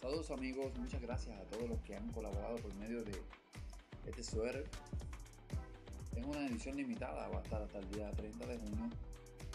Saludos 0.00 0.30
amigos, 0.30 0.72
muchas 0.78 1.02
gracias 1.02 1.38
a 1.38 1.44
todos 1.50 1.68
los 1.68 1.78
que 1.82 1.94
han 1.94 2.10
colaborado 2.12 2.56
por 2.56 2.74
medio 2.76 3.04
de 3.04 3.12
este 4.06 4.24
suéter. 4.24 4.64
Es 6.16 6.24
una 6.24 6.46
edición 6.46 6.78
limitada, 6.78 7.28
va 7.28 7.40
a 7.40 7.42
estar 7.42 7.60
hasta 7.60 7.80
el 7.80 7.90
día 7.90 8.10
30 8.12 8.46
de 8.46 8.58
junio. 8.60 8.88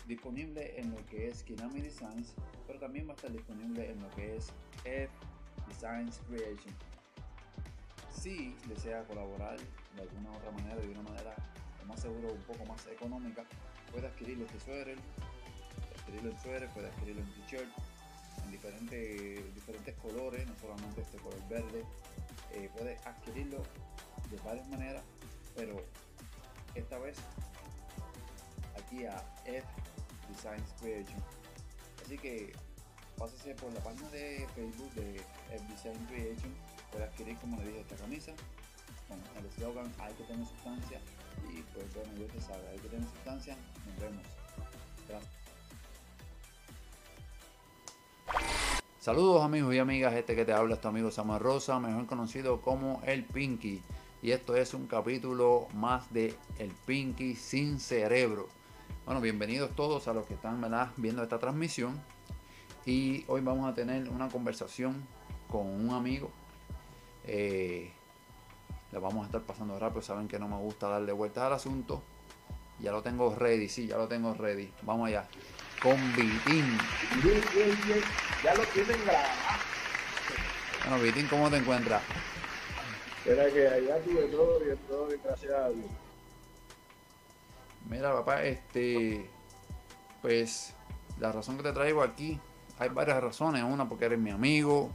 Disponible 0.08 0.80
en 0.80 0.92
lo 0.92 1.04
que 1.08 1.30
es 1.30 1.42
Kinami 1.42 1.82
Designs, 1.82 2.36
pero 2.68 2.78
también 2.78 3.08
va 3.08 3.14
a 3.14 3.16
estar 3.16 3.32
disponible 3.32 3.90
en 3.90 4.00
lo 4.00 4.10
que 4.12 4.36
es 4.36 4.54
F 4.84 5.10
Designs 5.68 6.22
Creation. 6.28 6.76
Si 8.12 8.56
desea 8.68 9.04
colaborar 9.06 9.58
de 9.96 10.02
alguna 10.04 10.30
otra 10.30 10.52
manera, 10.52 10.76
de 10.76 10.90
una 10.90 11.02
manera 11.02 11.36
más 11.88 12.00
seguro, 12.00 12.32
un 12.32 12.44
poco 12.44 12.64
más 12.68 12.86
económica, 12.86 13.44
puede 13.92 14.06
adquirir 14.06 14.40
este 14.44 14.60
suéter, 14.60 14.98
adquirirlo 16.00 16.30
en 16.30 16.40
suéter, 16.40 16.70
puede 16.70 16.88
adquirirlo 16.90 17.24
en 17.24 17.34
t-shirt, 17.34 17.70
diferentes, 18.52 19.56
diferentes 19.56 19.96
colores, 19.96 20.48
no 20.48 20.56
solamente 20.60 21.02
este 21.02 21.18
color 21.18 21.40
verde, 21.50 21.84
eh, 22.54 22.70
puede 22.76 22.98
adquirirlo 23.06 23.64
de 24.30 24.38
varias 24.44 24.68
maneras, 24.70 25.04
pero 25.56 25.84
esta 26.76 26.98
vez 27.00 27.18
aquí 28.78 29.06
a 29.06 29.24
F 29.46 29.68
Designs 30.30 30.74
Creation. 30.80 31.24
Así 32.04 32.18
que 32.18 32.54
pásese 33.18 33.56
por 33.56 33.74
la 33.74 33.80
página 33.82 34.10
de 34.10 34.48
Facebook 34.56 34.94
de 34.94 35.16
F 35.52 35.66
Design 35.70 36.06
Creation, 36.08 36.54
puede 36.92 37.06
adquirir 37.06 37.38
como 37.38 37.58
le 37.58 37.68
dije 37.68 37.82
esta 37.82 37.96
camisa 37.96 38.34
con 39.08 39.20
el 39.38 39.46
eslogan 39.46 39.92
hay 40.00 40.14
que 40.14 40.24
tener 40.24 40.46
sustancia 40.46 41.00
y 41.50 41.62
pues 41.74 41.94
bueno, 41.94 42.14
yo 42.18 42.26
te 42.28 42.42
sabe, 42.42 42.68
hay 42.70 42.80
que 42.80 42.90
tener 42.90 43.08
sustancia, 43.08 43.56
nos 43.86 44.00
vemos. 44.00 44.26
Gracias. 45.08 45.45
Saludos 49.06 49.44
amigos 49.44 49.76
y 49.76 49.78
amigas, 49.78 50.16
este 50.16 50.36
que 50.36 50.46
te 50.46 50.52
habla 50.52 50.74
es 50.74 50.82
tu 50.82 50.88
amigo 50.88 51.12
Samuel 51.12 51.40
Rosa, 51.40 51.80
mejor 51.80 52.08
conocido 52.08 52.60
como 52.60 53.04
El 53.06 53.24
Pinky. 53.24 53.84
Y 54.24 54.32
esto 54.32 54.56
es 54.56 54.74
un 54.74 54.88
capítulo 54.88 55.68
más 55.76 56.12
de 56.12 56.36
El 56.58 56.72
Pinky 56.72 57.36
sin 57.36 57.80
cerebro. 57.80 58.48
Bueno, 59.06 59.22
bienvenidos 59.22 59.76
todos 59.76 60.08
a 60.08 60.14
los 60.16 60.26
que 60.26 60.34
están 60.34 60.60
viendo 60.98 61.22
esta 61.22 61.38
transmisión. 61.38 62.02
Y 62.88 63.24
hoy 63.28 63.42
vamos 63.42 63.72
a 63.72 63.76
tener 63.76 64.10
una 64.10 64.28
conversación 64.28 65.06
con 65.52 65.68
un 65.68 65.92
amigo. 65.92 66.32
Eh, 67.26 67.92
la 68.92 68.98
vamos 68.98 69.22
a 69.22 69.26
estar 69.28 69.42
pasando 69.44 69.78
rápido. 69.78 70.02
Saben 70.02 70.28
que 70.28 70.40
no 70.40 70.48
me 70.48 70.58
gusta 70.58 70.90
darle 70.90 71.12
vueltas 71.12 71.44
al 71.44 71.54
asunto. 71.54 72.02
Ya 72.80 72.92
lo 72.92 73.04
tengo 73.04 73.36
ready, 73.36 73.70
sí, 73.70 73.86
ya 73.86 73.98
lo 73.98 74.08
tengo 74.08 74.34
ready. 74.34 74.72
Vamos 74.82 75.10
allá. 75.10 75.28
Con 75.86 75.98
Vitín. 76.16 76.80
Bien, 77.22 77.44
bien, 77.54 77.78
bien. 77.86 78.02
Ya 78.44 78.56
lo 78.56 78.64
tienen 78.64 78.98
grabado. 79.06 79.28
Bueno, 80.88 81.04
Vitín, 81.04 81.28
¿cómo 81.28 81.48
te 81.52 81.58
encuentras? 81.58 82.02
Era 83.24 83.52
que 83.52 83.68
allá 83.68 84.00
tuve 84.00 84.24
todo 84.24 84.60
bien, 84.62 84.80
todo 84.88 85.06
bien, 85.06 85.22
gracias 85.24 85.52
a 85.52 85.70
Dios. 85.70 85.86
Mira, 87.88 88.14
papá, 88.14 88.42
este. 88.42 89.30
Pues 90.24 90.74
la 91.20 91.32
razón 91.32 91.56
que 91.58 91.62
te 91.62 91.72
traigo 91.72 92.02
aquí, 92.02 92.40
hay 92.80 92.90
varias 92.90 93.22
razones. 93.22 93.62
Una, 93.62 93.88
porque 93.88 94.06
eres 94.06 94.18
mi 94.18 94.32
amigo. 94.32 94.90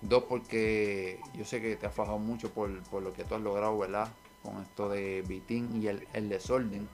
Dos, 0.00 0.24
porque 0.24 1.20
yo 1.34 1.44
sé 1.44 1.60
que 1.60 1.76
te 1.76 1.86
has 1.86 1.94
fajado 1.94 2.16
mucho 2.16 2.48
por, 2.48 2.82
por 2.84 3.02
lo 3.02 3.12
que 3.12 3.24
tú 3.24 3.34
has 3.34 3.42
logrado, 3.42 3.78
¿verdad? 3.78 4.08
Con 4.42 4.62
esto 4.62 4.88
de 4.88 5.20
Vitín 5.20 5.82
y 5.82 5.88
el, 5.88 6.08
el 6.14 6.30
desorden. 6.30 6.88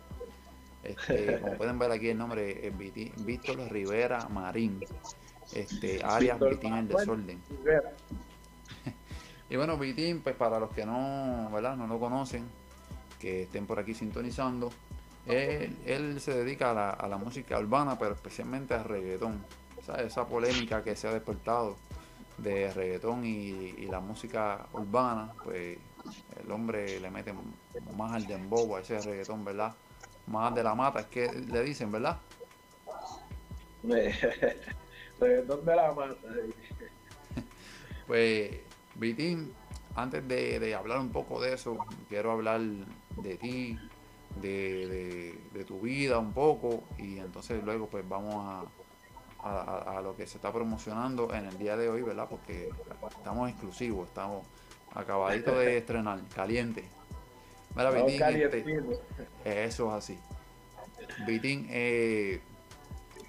Este, 0.86 1.40
como 1.40 1.54
pueden 1.54 1.78
ver 1.78 1.90
aquí 1.90 2.08
el 2.08 2.18
nombre 2.18 2.66
es 2.66 2.76
Vitín, 2.76 3.12
Víctor 3.18 3.58
Rivera 3.70 4.28
Marín. 4.28 4.80
Este, 5.52 6.02
alias 6.02 6.38
Vitín 6.38 6.74
el 6.74 6.88
desorden. 6.88 7.40
Rivera. 7.50 7.92
Y 9.48 9.54
bueno, 9.54 9.78
Vitín, 9.78 10.22
pues 10.22 10.34
para 10.34 10.58
los 10.58 10.70
que 10.70 10.84
no, 10.84 11.48
¿verdad? 11.52 11.76
no 11.76 11.86
lo 11.86 12.00
conocen, 12.00 12.44
que 13.20 13.44
estén 13.44 13.64
por 13.64 13.78
aquí 13.78 13.94
sintonizando, 13.94 14.72
él, 15.24 15.76
él 15.86 16.20
se 16.20 16.34
dedica 16.34 16.72
a 16.72 16.74
la, 16.74 16.90
a 16.90 17.06
la 17.06 17.16
música 17.16 17.56
urbana, 17.56 17.96
pero 17.96 18.14
especialmente 18.14 18.74
al 18.74 18.82
reggaetón. 18.82 19.44
¿Sabes? 19.84 20.06
Esa 20.06 20.26
polémica 20.26 20.82
que 20.82 20.96
se 20.96 21.06
ha 21.06 21.12
despertado 21.12 21.76
de 22.38 22.72
reggaetón 22.72 23.24
y, 23.24 23.74
y 23.78 23.86
la 23.86 24.00
música 24.00 24.66
urbana, 24.72 25.32
pues 25.44 25.78
el 26.42 26.50
hombre 26.50 26.98
le 26.98 27.10
mete 27.10 27.32
más 27.96 28.12
al 28.12 28.26
dembow 28.26 28.74
a 28.74 28.80
ese 28.80 29.00
reggaetón, 29.00 29.44
¿verdad? 29.44 29.74
Más 30.26 30.54
de 30.54 30.62
la 30.62 30.74
mata, 30.74 31.00
es 31.00 31.06
que 31.06 31.28
le 31.32 31.62
dicen, 31.62 31.90
¿verdad? 31.92 32.18
Reggaetón 35.20 35.64
de 35.64 35.76
la 35.76 35.92
mata. 35.92 36.16
Pues, 38.06 38.50
Vitín, 38.94 39.52
antes 39.96 40.26
de, 40.28 40.60
de 40.60 40.74
hablar 40.76 41.00
un 41.00 41.10
poco 41.10 41.40
de 41.40 41.54
eso, 41.54 41.76
quiero 42.08 42.30
hablar 42.30 42.60
de 42.60 43.36
ti, 43.36 43.76
de, 44.40 44.86
de- 44.86 45.40
de 45.52 45.64
tu 45.64 45.80
vida 45.80 46.16
un 46.18 46.32
poco, 46.32 46.84
y 46.98 47.18
entonces 47.18 47.64
luego 47.64 47.88
pues 47.88 48.08
vamos 48.08 48.34
a, 49.42 49.48
a- 49.48 49.60
a- 49.94 49.98
a 49.98 50.00
lo 50.02 50.16
que 50.16 50.24
se 50.28 50.38
está 50.38 50.52
promocionando 50.52 51.34
en 51.34 51.46
el 51.46 51.58
día 51.58 51.76
de 51.76 51.88
hoy, 51.88 52.02
¿verdad? 52.02 52.28
Porque 52.30 52.70
estamos 53.18 53.50
exclusivos, 53.50 54.06
estamos 54.06 54.46
acabaditos 54.94 55.58
de 55.58 55.78
estrenar, 55.78 56.20
caliente. 56.32 56.84
Mira, 57.76 57.90
Vitín, 57.90 58.22
este, 58.22 58.64
eso 59.44 59.88
es 59.88 59.92
así. 59.92 60.18
Vitín, 61.26 61.66
eh, 61.70 62.40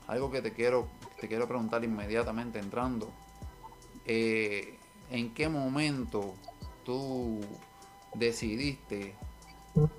algo 0.08 0.32
que 0.32 0.42
te 0.42 0.54
quiero, 0.54 0.88
te 1.20 1.28
quiero 1.28 1.48
preguntar 1.48 1.84
inmediatamente 1.84 2.60
entrando. 2.60 3.12
eh, 4.06 4.78
¿En 5.10 5.34
qué 5.34 5.48
momento 5.48 6.34
tú 6.86 7.40
decidiste? 8.14 9.16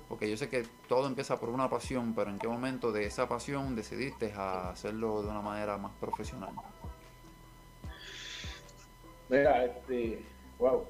Porque 0.07 0.29
yo 0.29 0.37
sé 0.37 0.49
que 0.49 0.65
todo 0.87 1.07
empieza 1.07 1.39
por 1.39 1.49
una 1.49 1.69
pasión, 1.69 2.13
pero 2.13 2.29
¿en 2.29 2.37
qué 2.37 2.47
momento 2.47 2.91
de 2.91 3.05
esa 3.05 3.27
pasión 3.27 3.75
decidiste 3.75 4.33
a 4.33 4.69
hacerlo 4.71 5.21
de 5.21 5.29
una 5.29 5.41
manera 5.41 5.77
más 5.77 5.93
profesional? 5.99 6.53
Mira, 9.29 9.65
este, 9.65 10.23
wow. 10.57 10.85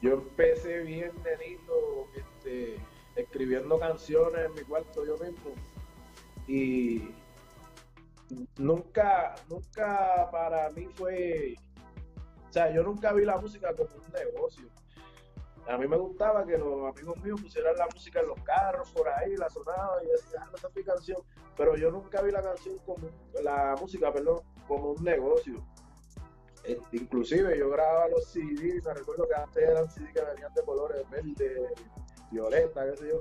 Yo 0.00 0.14
empecé 0.14 0.80
bien 0.80 1.12
nenito, 1.24 2.08
este, 2.42 2.76
escribiendo 3.14 3.78
canciones 3.78 4.46
en 4.46 4.54
mi 4.54 4.62
cuarto 4.62 5.04
yo 5.04 5.16
mismo. 5.18 5.52
Y 6.48 7.14
nunca, 8.58 9.34
nunca 9.48 10.28
para 10.30 10.70
mí 10.70 10.88
fue, 10.94 11.54
o 12.48 12.52
sea, 12.52 12.72
yo 12.72 12.82
nunca 12.82 13.12
vi 13.12 13.24
la 13.24 13.38
música 13.38 13.74
como 13.74 13.90
un 13.94 14.12
negocio. 14.12 14.68
A 15.68 15.78
mí 15.78 15.86
me 15.86 15.96
gustaba 15.96 16.44
que 16.44 16.58
los 16.58 16.92
amigos 16.92 17.16
míos 17.22 17.40
pusieran 17.40 17.76
la 17.76 17.86
música 17.94 18.20
en 18.20 18.26
los 18.26 18.42
carros 18.42 18.90
por 18.90 19.08
ahí, 19.08 19.36
la 19.36 19.48
sonaba 19.48 20.02
y 20.02 20.08
decía, 20.08 20.40
ah, 20.42 20.50
esa 20.52 20.66
es 20.66 20.74
mi 20.74 20.82
canción. 20.82 21.18
Pero 21.56 21.76
yo 21.76 21.92
nunca 21.92 22.20
vi 22.22 22.32
la 22.32 22.42
canción 22.42 22.76
como, 22.78 23.08
la 23.40 23.76
música, 23.80 24.12
perdón, 24.12 24.40
como 24.66 24.90
un 24.90 25.04
negocio. 25.04 25.64
Este, 26.64 26.96
inclusive 26.96 27.56
yo 27.56 27.70
grababa 27.70 28.08
los 28.08 28.24
CDs, 28.26 28.84
me 28.84 28.94
recuerdo 28.94 29.28
que 29.28 29.34
antes 29.34 29.62
eran 29.62 29.88
CDs 29.88 30.12
que 30.12 30.24
venían 30.24 30.52
de 30.54 30.64
colores 30.64 31.08
verde, 31.10 31.74
violeta, 32.32 32.90
qué 32.90 32.96
sé 32.96 33.08
yo, 33.08 33.20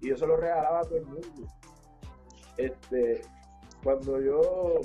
y 0.00 0.08
yo 0.08 0.16
se 0.16 0.26
los 0.26 0.38
regalaba 0.38 0.80
a 0.80 0.84
todo 0.84 0.98
el 0.98 1.06
mundo. 1.06 1.46
Este, 2.56 3.22
cuando 3.82 4.20
yo 4.20 4.80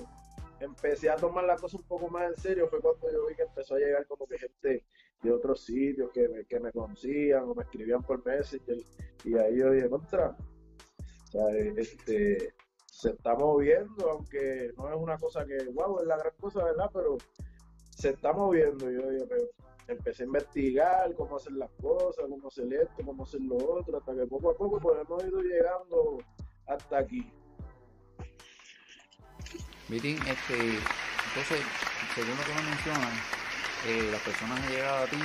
empecé 0.60 1.10
a 1.10 1.16
tomar 1.16 1.44
la 1.44 1.58
cosa 1.58 1.78
un 1.78 1.84
poco 1.84 2.08
más 2.08 2.30
en 2.30 2.38
serio 2.38 2.68
fue 2.70 2.80
cuando 2.80 3.12
yo 3.12 3.28
vi 3.28 3.36
que 3.36 3.42
empezó 3.42 3.76
a 3.76 3.80
llegar 3.80 4.06
como 4.06 4.28
que 4.28 4.38
gente 4.38 4.86
de 5.22 5.32
otros 5.32 5.62
sitios 5.66 6.12
que 6.12 6.28
me, 6.30 6.46
que 6.46 6.60
me 6.60 6.72
conocían 6.72 7.44
o 7.44 7.56
me 7.56 7.64
escribían 7.64 8.02
por 8.04 8.26
Messenger 8.26 8.78
y 9.24 9.38
ahí 9.38 9.58
yo 9.58 9.72
dije, 9.72 9.90
contra, 9.90 10.30
o 10.30 11.32
sea, 11.32 11.50
este, 11.78 12.54
se 12.86 13.10
está 13.10 13.36
moviendo, 13.36 14.12
aunque 14.12 14.72
no 14.78 14.90
es 14.90 14.96
una 14.96 15.18
cosa 15.18 15.46
que, 15.46 15.58
wow, 15.74 16.00
es 16.00 16.08
la 16.08 16.18
gran 16.18 16.34
cosa, 16.40 16.64
¿verdad? 16.64 16.90
Pero 16.94 17.18
se 17.90 18.10
está 18.10 18.34
moviendo. 18.34 18.90
Yo, 18.90 19.12
yo 19.12 19.28
pero 19.28 19.44
empecé 19.88 20.24
a 20.24 20.26
investigar 20.26 21.14
cómo 21.16 21.38
hacer 21.38 21.54
las 21.54 21.70
cosas, 21.82 22.26
cómo 22.30 22.48
hacer 22.48 22.74
esto, 22.74 23.04
cómo 23.06 23.24
hacer 23.24 23.42
lo 23.42 23.58
otro, 23.58 23.98
hasta 23.98 24.16
que 24.16 24.26
poco 24.26 24.52
a 24.52 24.56
poco 24.56 24.80
pues 24.80 24.98
hemos 25.02 25.24
ido 25.24 25.42
llegando 25.42 26.18
hasta 26.68 26.98
aquí. 27.00 27.32
Vitín, 29.90 30.18
este, 30.28 30.56
entonces, 30.56 31.62
según 32.16 32.38
lo 32.38 32.44
que 32.44 32.54
me 32.54 32.70
mencionas, 32.70 33.14
eh, 33.88 34.10
las 34.12 34.22
personas 34.22 34.60
que 34.62 34.74
llegaban 34.74 35.04
a 35.04 35.06
ti 35.08 35.18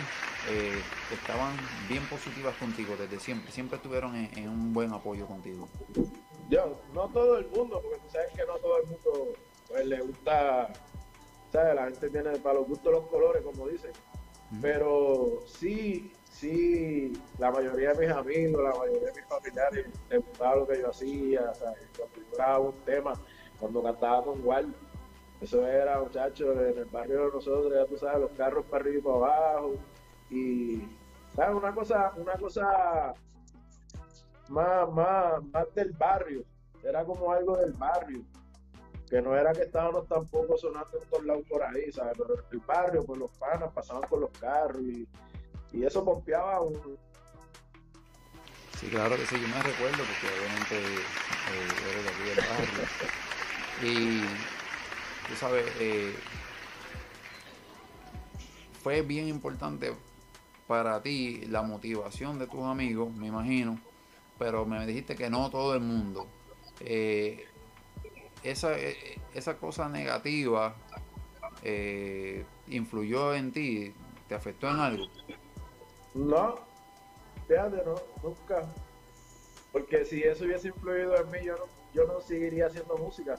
eh, 0.50 0.82
estaban 1.12 1.56
bien 1.88 2.04
positivas 2.06 2.56
contigo 2.56 2.96
desde 2.98 3.20
siempre, 3.20 3.52
siempre 3.52 3.76
estuvieron 3.76 4.16
en, 4.16 4.36
en 4.36 4.48
un 4.48 4.74
buen 4.74 4.92
apoyo 4.92 5.26
contigo. 5.26 5.68
Yo, 6.50 6.80
no 6.94 7.08
todo 7.08 7.38
el 7.38 7.46
mundo, 7.48 7.80
porque 7.82 7.98
tú 7.98 8.10
sabes 8.10 8.32
que 8.34 8.44
no 8.46 8.54
todo 8.56 8.78
el 8.78 8.86
mundo 8.86 9.34
pues, 9.68 9.86
le 9.86 10.00
gusta, 10.00 10.72
¿sabes? 11.52 11.74
La 11.74 11.84
gente 11.84 12.10
tiene 12.10 12.38
para 12.38 12.54
los 12.54 12.68
gustos 12.68 12.92
los 12.92 13.06
colores, 13.06 13.42
como 13.42 13.68
dicen. 13.68 13.92
Pero 14.62 15.42
sí, 15.46 16.10
sí, 16.30 17.12
la 17.38 17.50
mayoría 17.50 17.92
de 17.92 18.06
mis 18.06 18.16
amigos, 18.16 18.62
la 18.62 18.78
mayoría 18.78 19.08
de 19.08 19.20
mis 19.20 19.26
familiares 19.26 19.86
les 20.08 20.24
gustaba 20.24 20.56
lo 20.56 20.66
que 20.66 20.80
yo 20.80 20.90
hacía, 20.90 21.54
¿sabes? 21.54 21.86
Cuando 21.96 22.16
yo 22.16 22.36
grababa 22.36 22.58
un 22.60 22.80
tema, 22.84 23.12
cuando 23.60 23.82
cantaba 23.82 24.24
con 24.24 24.74
Eso 25.40 25.66
era, 25.66 26.00
muchachos, 26.00 26.56
en 26.56 26.78
el 26.78 26.84
barrio 26.86 27.26
de 27.26 27.32
nosotros, 27.32 27.72
ya 27.74 27.84
tú 27.86 27.98
sabes, 27.98 28.20
los 28.20 28.30
carros 28.32 28.64
para 28.66 28.84
arriba 28.84 28.98
y 28.98 29.02
para 29.02 29.16
abajo. 29.16 29.74
Y, 30.30 30.82
¿sabes? 31.36 31.56
Una 31.56 31.74
cosa, 31.74 32.12
una 32.16 32.32
cosa 32.34 33.14
más, 34.48 34.90
más, 34.92 35.44
más 35.52 35.74
del 35.74 35.92
barrio. 35.92 36.42
Era 36.82 37.04
como 37.04 37.30
algo 37.32 37.56
del 37.58 37.72
barrio. 37.74 38.22
Que 39.08 39.22
no 39.22 39.34
era 39.34 39.52
que 39.52 39.62
estábamos 39.62 40.06
tampoco 40.06 40.56
sonando 40.58 40.98
en 41.00 41.08
todos 41.08 41.24
lados 41.24 41.44
por 41.48 41.62
ahí, 41.62 41.90
¿sabes? 41.92 42.16
Pero 42.18 42.34
el 42.50 42.58
barrio, 42.60 43.04
pues 43.04 43.18
los 43.18 43.30
panas 43.32 43.72
pasaban 43.72 44.08
con 44.08 44.20
los 44.20 44.30
carros 44.38 44.82
y, 44.82 45.08
y 45.72 45.84
eso 45.84 46.04
pompeaba 46.04 46.60
un, 46.60 46.98
Sí, 48.78 48.86
claro 48.86 49.16
que 49.16 49.26
sí, 49.26 49.34
yo 49.40 49.48
me 49.48 49.60
recuerdo 49.60 49.96
porque 49.96 50.28
obviamente 50.38 50.76
eh, 50.76 51.68
eres 51.90 52.04
de 52.04 52.10
aquí 52.10 52.22
del 52.28 52.36
barrio. 52.46 52.84
Y 53.82 54.20
tú 55.28 55.34
sabes, 55.36 55.66
eh, 55.80 56.14
fue 58.80 59.02
bien 59.02 59.26
importante 59.26 59.92
para 60.68 61.02
ti 61.02 61.44
la 61.48 61.62
motivación 61.62 62.38
de 62.38 62.46
tus 62.46 62.62
amigos, 62.62 63.12
me 63.12 63.26
imagino, 63.26 63.80
pero 64.38 64.64
me 64.64 64.86
dijiste 64.86 65.16
que 65.16 65.28
no 65.28 65.50
todo 65.50 65.74
el 65.74 65.80
mundo. 65.80 66.28
Eh, 66.78 67.47
esa, 68.42 68.76
esa 69.34 69.56
cosa 69.56 69.88
negativa 69.88 70.74
influyó 72.68 73.34
en 73.34 73.52
ti, 73.52 73.94
te 74.28 74.34
afectó 74.34 74.68
en 74.70 74.76
algo. 74.76 75.06
No, 76.14 76.56
fíjate, 77.46 77.82
no, 77.84 77.96
nunca. 78.22 78.66
Porque 79.72 80.04
si 80.04 80.22
eso 80.22 80.44
hubiese 80.44 80.68
influido 80.68 81.16
en 81.16 81.30
mí, 81.30 81.38
yo 81.44 81.56
no, 81.56 81.64
yo 81.92 82.06
no 82.06 82.20
seguiría 82.20 82.66
haciendo 82.66 82.96
música. 82.96 83.38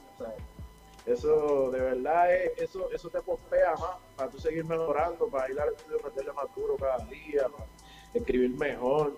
Eso, 1.06 1.70
de 1.70 1.80
verdad, 1.80 2.32
eso, 2.58 2.90
eso 2.92 3.08
te 3.08 3.20
pospea 3.22 3.72
más 3.72 3.96
para 4.16 4.30
tú 4.30 4.38
seguir 4.38 4.64
mejorando, 4.64 5.28
para 5.28 5.50
ir 5.50 5.58
al 5.58 5.74
estudio, 5.74 5.98
meterle 6.04 6.32
más 6.32 6.54
duro 6.54 6.76
cada 6.76 6.98
día, 7.06 7.48
para 7.48 7.66
escribir 8.14 8.56
mejor, 8.56 9.16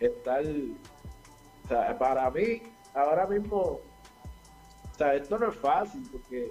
estar... 0.00 0.44
Para 1.98 2.30
mí, 2.30 2.62
ahora 2.94 3.26
mismo, 3.26 3.80
o 4.96 4.98
sea, 4.98 5.14
esto 5.14 5.38
no 5.38 5.50
es 5.50 5.56
fácil, 5.56 6.08
porque 6.10 6.50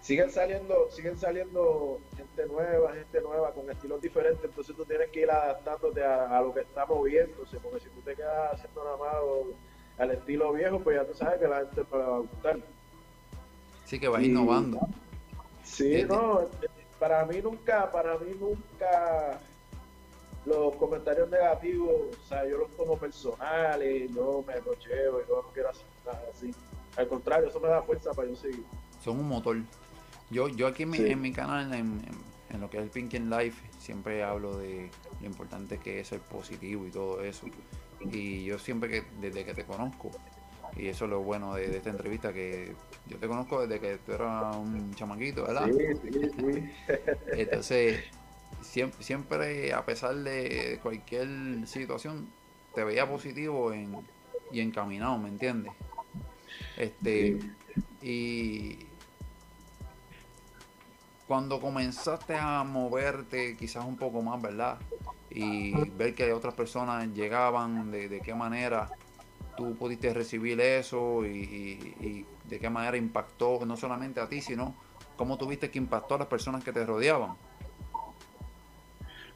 siguen 0.00 0.30
saliendo, 0.30 0.90
siguen 0.90 1.18
saliendo 1.18 2.00
gente 2.16 2.46
nueva, 2.46 2.94
gente 2.94 3.20
nueva 3.20 3.52
con 3.52 3.70
estilos 3.70 4.00
diferentes, 4.00 4.42
entonces 4.42 4.74
tú 4.74 4.82
tienes 4.86 5.10
que 5.10 5.20
ir 5.20 5.30
adaptándote 5.30 6.02
a, 6.02 6.40
lo 6.40 6.54
que 6.54 6.60
está 6.60 6.86
moviéndose, 6.86 7.58
porque 7.58 7.80
si 7.80 7.90
tú 7.90 8.00
te 8.00 8.16
quedas 8.16 8.54
haciendo 8.54 8.82
nada 8.82 8.96
más 8.96 9.14
al 9.98 10.10
estilo 10.12 10.54
viejo, 10.54 10.80
pues 10.80 10.96
ya 10.96 11.04
tú 11.06 11.12
sabes 11.12 11.38
que 11.38 11.46
la 11.46 11.58
gente 11.58 11.84
no 11.92 11.98
le 11.98 12.04
va 12.04 12.16
a 12.16 12.20
gustar. 12.20 12.58
Sí, 13.84 14.00
que 14.00 14.08
va 14.08 14.22
innovando. 14.22 14.80
Sí, 15.64 15.96
eh, 15.96 16.06
no, 16.06 16.48
para 16.98 17.26
mí 17.26 17.42
nunca, 17.42 17.90
para 17.90 18.16
mí 18.16 18.34
nunca 18.40 19.38
los 20.46 20.76
comentarios 20.76 21.28
negativos, 21.28 21.92
o 22.18 22.26
sea, 22.26 22.48
yo 22.48 22.56
los 22.56 22.70
tomo 22.70 22.96
personales, 22.96 24.10
yo 24.14 24.42
me 24.46 24.54
rocheo 24.60 25.20
y 25.20 25.28
yo 25.28 25.42
no 25.42 25.52
quiero 25.52 25.68
hacer 25.68 25.84
nada 26.06 26.22
así. 26.32 26.54
Al 26.96 27.08
contrario, 27.08 27.48
eso 27.48 27.60
me 27.60 27.68
da 27.68 27.82
fuerza 27.82 28.12
para 28.12 28.28
yo 28.28 28.36
seguir. 28.36 28.64
Son 29.02 29.18
un 29.18 29.28
motor. 29.28 29.56
Yo, 30.30 30.48
yo 30.48 30.66
aquí 30.66 30.84
en 30.84 30.90
mi, 30.90 30.98
en 30.98 31.20
mi 31.20 31.32
canal, 31.32 31.72
en, 31.74 32.02
en, 32.50 32.60
lo 32.60 32.70
que 32.70 32.78
es 32.78 32.84
el 32.84 32.90
Pink 32.90 33.12
Life, 33.14 33.68
siempre 33.78 34.22
hablo 34.22 34.56
de 34.58 34.90
lo 35.20 35.26
importante 35.26 35.78
que 35.78 36.00
es 36.00 36.08
ser 36.08 36.20
positivo 36.20 36.86
y 36.86 36.90
todo 36.90 37.22
eso. 37.22 37.46
Y 38.00 38.44
yo 38.44 38.58
siempre 38.58 38.88
que, 38.88 39.04
desde 39.20 39.44
que 39.44 39.54
te 39.54 39.64
conozco, 39.64 40.10
y 40.76 40.88
eso 40.88 41.04
es 41.04 41.10
lo 41.10 41.20
bueno 41.20 41.54
de, 41.54 41.76
esta 41.76 41.90
entrevista, 41.90 42.32
que 42.32 42.74
yo 43.06 43.18
te 43.18 43.28
conozco 43.28 43.66
desde 43.66 43.80
que 43.80 43.98
tú 43.98 44.12
eras 44.12 44.56
un 44.56 44.94
chamaquito, 44.94 45.44
¿verdad? 45.44 45.66
Sí, 45.66 46.10
sí, 46.12 46.30
sí. 46.36 46.70
Entonces, 47.32 48.04
siempre, 48.62 49.02
siempre, 49.04 49.72
a 49.72 49.84
pesar 49.84 50.14
de 50.16 50.78
cualquier 50.82 51.28
situación, 51.66 52.28
te 52.74 52.82
veía 52.82 53.08
positivo 53.08 53.72
en, 53.72 53.96
y 54.50 54.60
encaminado, 54.60 55.18
¿me 55.18 55.28
entiendes? 55.28 55.72
Este, 56.76 57.38
y 58.02 58.78
cuando 61.26 61.60
comenzaste 61.60 62.36
a 62.36 62.62
moverte 62.64 63.56
quizás 63.56 63.84
un 63.84 63.96
poco 63.96 64.22
más, 64.22 64.40
¿verdad? 64.40 64.78
Y 65.30 65.72
ver 65.90 66.14
que 66.14 66.32
otras 66.32 66.54
personas 66.54 67.08
llegaban, 67.14 67.90
de, 67.90 68.20
qué 68.20 68.34
manera 68.34 68.88
tú 69.56 69.74
pudiste 69.74 70.12
recibir 70.12 70.60
eso 70.60 71.24
y, 71.24 72.26
de 72.44 72.58
qué 72.58 72.68
manera 72.68 72.96
impactó 72.96 73.64
no 73.64 73.76
solamente 73.76 74.20
a 74.20 74.28
ti, 74.28 74.40
sino 74.40 74.74
cómo 75.16 75.38
tuviste 75.38 75.70
que 75.70 75.78
impactó 75.78 76.16
a 76.16 76.18
las 76.18 76.28
personas 76.28 76.62
que 76.62 76.72
te 76.72 76.84
rodeaban. 76.84 77.36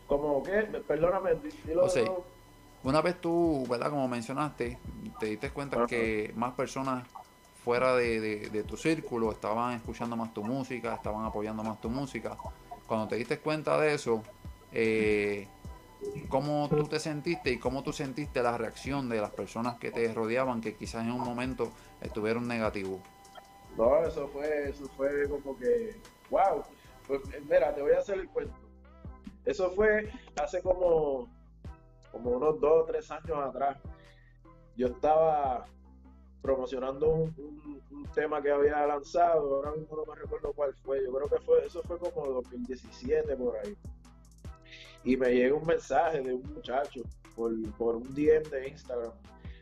¿Cómo 0.07 0.43
qué? 0.43 0.63
Perdóname, 0.87 1.37
dilo. 1.67 1.85
O 1.85 1.89
sea, 1.89 2.05
una 2.85 3.01
vez 3.01 3.21
tú, 3.21 3.67
¿verdad? 3.69 3.91
Como 3.91 4.09
mencionaste, 4.09 4.79
te 5.19 5.27
diste 5.27 5.51
cuenta 5.51 5.87
que 5.87 6.33
más 6.37 6.55
personas 6.55 7.07
fuera 7.65 7.95
de, 7.97 8.65
tu 8.67 8.77
círculo 8.77 9.31
estaban 9.33 9.75
escuchando 9.75 10.17
más 10.17 10.33
tu 10.33 10.43
música, 10.43 10.95
estaban 10.95 11.25
apoyando 11.25 11.63
más 11.63 11.81
tu 11.81 11.91
música. 11.91 12.37
Cuando 12.87 13.09
te 13.09 13.17
diste 13.17 13.39
cuenta 13.41 13.79
de 13.79 13.95
eso, 13.95 14.23
eh, 14.73 15.47
¿cómo 16.29 16.69
tú 16.71 16.85
te 16.85 16.99
sentiste 16.99 17.51
y 17.51 17.59
cómo 17.59 17.83
tú 17.83 17.93
sentiste 17.93 18.43
la 18.43 18.57
reacción 18.57 19.09
de 19.09 19.21
las 19.21 19.31
personas 19.33 19.79
que 19.79 19.91
te 19.91 20.13
rodeaban 20.15 20.61
que 20.61 20.77
quizás 20.77 21.03
en 21.05 21.13
un 21.13 21.21
momento 21.21 21.73
estuvieron 22.01 22.49
negativos? 22.49 23.01
No, 23.77 24.05
eso 24.07 24.29
fue, 24.29 24.71
eso 24.71 24.89
fue 24.97 25.29
como 25.29 25.57
que, 25.59 25.97
wow. 26.31 26.65
Pues 27.07 27.21
mira, 27.49 27.75
te 27.75 27.83
voy 27.83 27.93
a 27.93 27.99
hacer 27.99 28.19
el 28.19 28.29
cuento. 28.29 28.55
Eso 29.45 29.71
fue 29.73 30.11
hace 30.37 30.63
como, 30.63 31.29
como 32.12 32.31
unos 32.31 32.61
dos 32.61 32.83
o 32.83 32.85
tres 32.85 33.11
años 33.11 33.38
atrás. 33.38 33.79
Yo 34.77 34.88
estaba 34.88 35.67
promocionando 36.43 37.11
un, 37.11 37.79
tema 38.15 38.41
que 38.41 38.50
había 38.50 38.87
lanzado, 38.87 39.57
ahora 39.57 39.73
mismo 39.73 39.97
no 39.97 40.05
me 40.07 40.19
recuerdo 40.19 40.53
cuál 40.55 40.75
fue, 40.75 41.05
yo 41.05 41.12
creo 41.12 41.29
que 41.29 41.45
fue, 41.45 41.67
eso 41.67 41.83
fue 41.83 41.99
como 41.99 42.27
2017 42.27 43.37
por 43.37 43.57
ahí. 43.59 43.77
Y 45.05 45.17
me 45.17 45.35
llega 45.35 45.55
un 45.55 45.67
mensaje 45.67 46.21
de 46.21 46.35
un 46.35 46.55
muchacho 46.55 47.03
por, 47.37 47.53
por 47.77 47.97
un 47.97 48.15
DM 48.15 48.43
de 48.50 48.69
Instagram. 48.69 49.12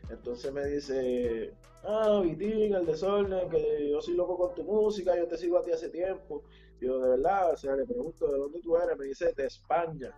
Entonces 0.09 0.53
me 0.53 0.65
dice, 0.65 1.53
ah, 1.83 2.21
Vitín, 2.23 2.73
el 2.73 2.85
desorden, 2.85 3.49
que 3.49 3.89
yo 3.89 4.01
soy 4.01 4.15
loco 4.15 4.37
con 4.37 4.55
tu 4.55 4.63
música, 4.63 5.15
yo 5.15 5.27
te 5.27 5.37
sigo 5.37 5.57
a 5.57 5.61
ti 5.61 5.71
hace 5.71 5.89
tiempo. 5.89 6.43
yo, 6.79 6.99
de 6.99 7.09
verdad, 7.09 7.53
o 7.53 7.57
sea, 7.57 7.75
le 7.75 7.85
pregunto, 7.85 8.27
¿de 8.31 8.37
dónde 8.37 8.61
tú 8.61 8.77
eres? 8.77 8.97
Me 8.97 9.05
dice, 9.05 9.33
de 9.33 9.45
España. 9.45 10.13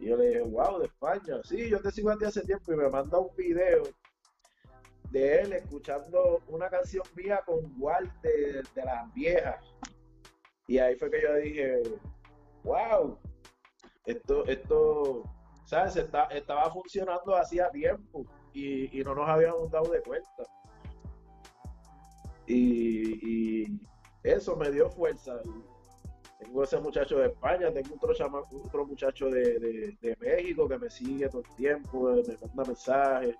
Y 0.00 0.06
yo 0.06 0.16
le 0.16 0.28
dije, 0.28 0.40
wow, 0.42 0.78
de 0.78 0.86
España. 0.86 1.40
Sí, 1.44 1.68
yo 1.68 1.80
te 1.80 1.90
sigo 1.90 2.10
a 2.10 2.16
ti 2.16 2.24
hace 2.24 2.42
tiempo 2.42 2.72
y 2.72 2.76
me 2.76 2.88
manda 2.88 3.18
un 3.18 3.34
video 3.36 3.82
de 5.10 5.40
él 5.40 5.52
escuchando 5.54 6.42
una 6.48 6.68
canción 6.68 7.02
mía 7.16 7.40
con 7.46 7.72
Walter 7.78 8.66
de, 8.74 8.84
las 8.84 9.12
viejas. 9.14 9.64
Y 10.66 10.78
ahí 10.78 10.96
fue 10.96 11.10
que 11.10 11.22
yo 11.22 11.34
dije, 11.36 11.82
wow, 12.62 13.18
esto, 14.04 14.44
esto, 14.46 15.22
¿sabes? 15.64 15.96
estaba 15.96 16.70
funcionando 16.70 17.34
hacía 17.36 17.70
tiempo 17.70 18.26
y, 18.52 19.02
no 19.04 19.14
nos 19.14 19.28
habíamos 19.28 19.70
dado 19.70 19.90
de 19.90 20.02
cuenta. 20.02 20.44
Y, 22.46 23.80
eso 24.22 24.56
me 24.56 24.70
dio 24.70 24.90
fuerza. 24.90 25.40
Tengo 26.38 26.62
ese 26.62 26.78
muchacho 26.78 27.18
de 27.18 27.26
España, 27.26 27.72
tengo 27.72 27.96
otro, 28.00 28.14
otro 28.64 28.86
muchacho 28.86 29.28
de, 29.28 29.96
de 30.00 30.16
México 30.20 30.68
que 30.68 30.78
me 30.78 30.88
sigue 30.88 31.28
todo 31.28 31.42
el 31.42 31.56
tiempo, 31.56 32.10
me 32.10 32.36
manda 32.46 32.64
mensajes. 32.64 33.36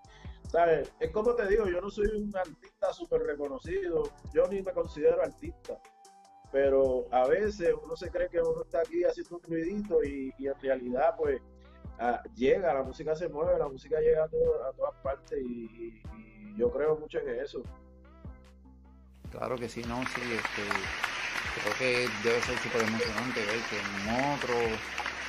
¿sabes? 0.49 0.93
Es 0.99 1.11
como 1.11 1.35
te 1.35 1.47
digo, 1.47 1.67
yo 1.67 1.81
no 1.81 1.91
soy 1.91 2.07
un 2.07 2.35
artista 2.37 2.93
súper 2.93 3.23
reconocido, 3.23 4.11
yo 4.33 4.47
ni 4.49 4.63
me 4.63 4.73
considero 4.73 5.23
artista, 5.23 5.79
pero 6.51 7.07
a 7.13 7.27
veces 7.27 7.75
uno 7.83 7.97
se 7.97 8.11
cree 8.11 8.29
que 8.29 8.41
uno 8.41 8.63
está 8.63 8.81
aquí 8.81 9.05
haciendo 9.05 9.37
un 9.37 9.43
ruidito 9.43 10.03
y, 10.03 10.33
en 10.39 10.61
realidad 10.61 11.15
pues 11.17 11.41
llega, 12.35 12.75
la 12.75 12.83
música 12.83 13.15
se 13.15 13.29
mueve, 13.29 13.59
la 13.59 13.69
música 13.69 14.01
llega 14.01 14.25
a, 14.25 14.29
todas 14.29 14.95
partes 15.03 15.39
y, 15.41 16.03
yo 16.57 16.73
creo 16.73 16.97
mucho 16.97 17.21
en 17.21 17.39
eso. 17.39 17.63
Claro 19.31 19.57
que 19.57 19.69
sí, 19.69 19.81
no, 19.87 20.01
sí, 20.07 20.21
este, 20.23 21.08
creo 21.55 21.75
que 21.79 22.09
debe 22.23 22.41
ser 22.43 22.59
súper 22.59 22.83
emocionante 22.83 23.41
ver 23.41 23.61
que 23.71 23.79
en 23.79 24.35
otro, 24.35 24.55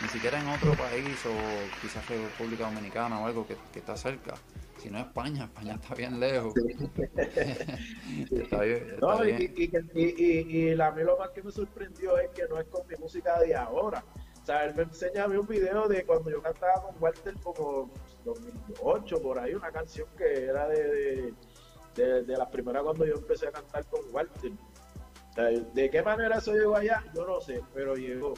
ni 0.01 0.09
siquiera 0.09 0.39
en 0.39 0.47
otro 0.47 0.73
país 0.73 1.17
o 1.25 1.33
quizás 1.81 2.07
República 2.07 2.65
Dominicana 2.65 3.19
o 3.19 3.25
algo 3.25 3.47
que, 3.47 3.55
que 3.73 3.79
está 3.79 3.95
cerca, 3.95 4.35
si 4.79 4.89
no 4.89 4.99
España, 4.99 5.43
España 5.45 5.75
está 5.75 5.93
bien 5.93 6.19
lejos. 6.19 6.53
Y, 9.93 10.81
a 10.81 10.91
mí 10.91 11.03
lo 11.03 11.17
más 11.17 11.29
que 11.31 11.43
me 11.43 11.51
sorprendió 11.51 12.17
es 12.17 12.29
que 12.29 12.47
no 12.47 12.59
es 12.59 12.67
con 12.67 12.87
mi 12.87 12.95
música 12.95 13.39
de 13.39 13.55
ahora. 13.55 14.03
O 14.41 14.45
sea, 14.45 14.65
él 14.65 14.73
me 14.75 14.83
enseña 14.83 15.25
a 15.25 15.27
mí 15.27 15.35
un 15.35 15.47
video 15.47 15.87
de 15.87 16.05
cuando 16.05 16.29
yo 16.31 16.41
cantaba 16.41 16.81
con 16.81 16.95
Walter 16.99 17.35
como 17.43 17.91
2008, 18.23 19.21
por 19.21 19.37
ahí, 19.37 19.53
una 19.53 19.71
canción 19.71 20.07
que 20.17 20.45
era 20.45 20.67
de, 20.69 21.33
de, 21.95 22.23
de, 22.23 22.37
las 22.37 22.47
primeras 22.49 22.83
cuando 22.83 23.05
yo 23.05 23.15
empecé 23.15 23.47
a 23.47 23.51
cantar 23.51 23.85
con 23.85 23.99
Walter. 24.11 24.51
¿De 25.73 25.89
qué 25.89 26.01
manera 26.01 26.37
eso 26.37 26.53
llegó 26.53 26.75
allá? 26.75 27.03
Yo 27.15 27.25
no 27.25 27.39
sé, 27.39 27.61
pero 27.73 27.95
llegó. 27.95 28.33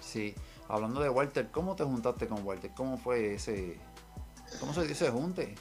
Sí, 0.00 0.34
hablando 0.68 1.00
de 1.00 1.08
Walter, 1.08 1.48
¿cómo 1.50 1.76
te 1.76 1.84
juntaste 1.84 2.26
con 2.26 2.44
Walter? 2.44 2.70
¿Cómo 2.76 2.98
fue 2.98 3.34
ese, 3.34 3.78
cómo 4.58 4.72
se 4.72 4.86
dice 4.86 5.10
junte? 5.10 5.54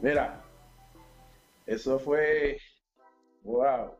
Mira, 0.00 0.42
eso 1.66 1.98
fue, 1.98 2.58
wow, 3.42 3.92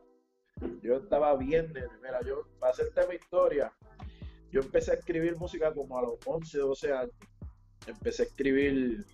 yo 0.81 0.97
estaba 0.97 1.35
bien, 1.37 1.73
mira, 2.01 2.21
yo, 2.25 2.43
para 2.59 2.73
hacerte 2.73 3.07
mi 3.07 3.15
historia, 3.15 3.71
yo 4.51 4.61
empecé 4.61 4.91
a 4.91 4.95
escribir 4.95 5.37
música 5.37 5.73
como 5.73 5.97
a 5.97 6.01
los 6.01 6.15
11, 6.25 6.57
12 6.57 6.93
años. 6.93 7.13
Empecé 7.85 8.23
a 8.23 8.25
escribir 8.25 9.05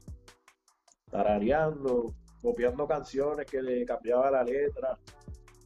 tarareando, 1.12 2.14
copiando 2.42 2.88
canciones 2.88 3.46
que 3.46 3.62
le 3.62 3.86
cambiaba 3.86 4.32
la 4.32 4.44
letra, 4.44 4.98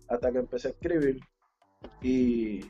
hasta 0.10 0.32
que 0.32 0.40
empecé 0.40 0.70
a 0.70 0.72
escribir. 0.72 1.20
Y 2.02 2.70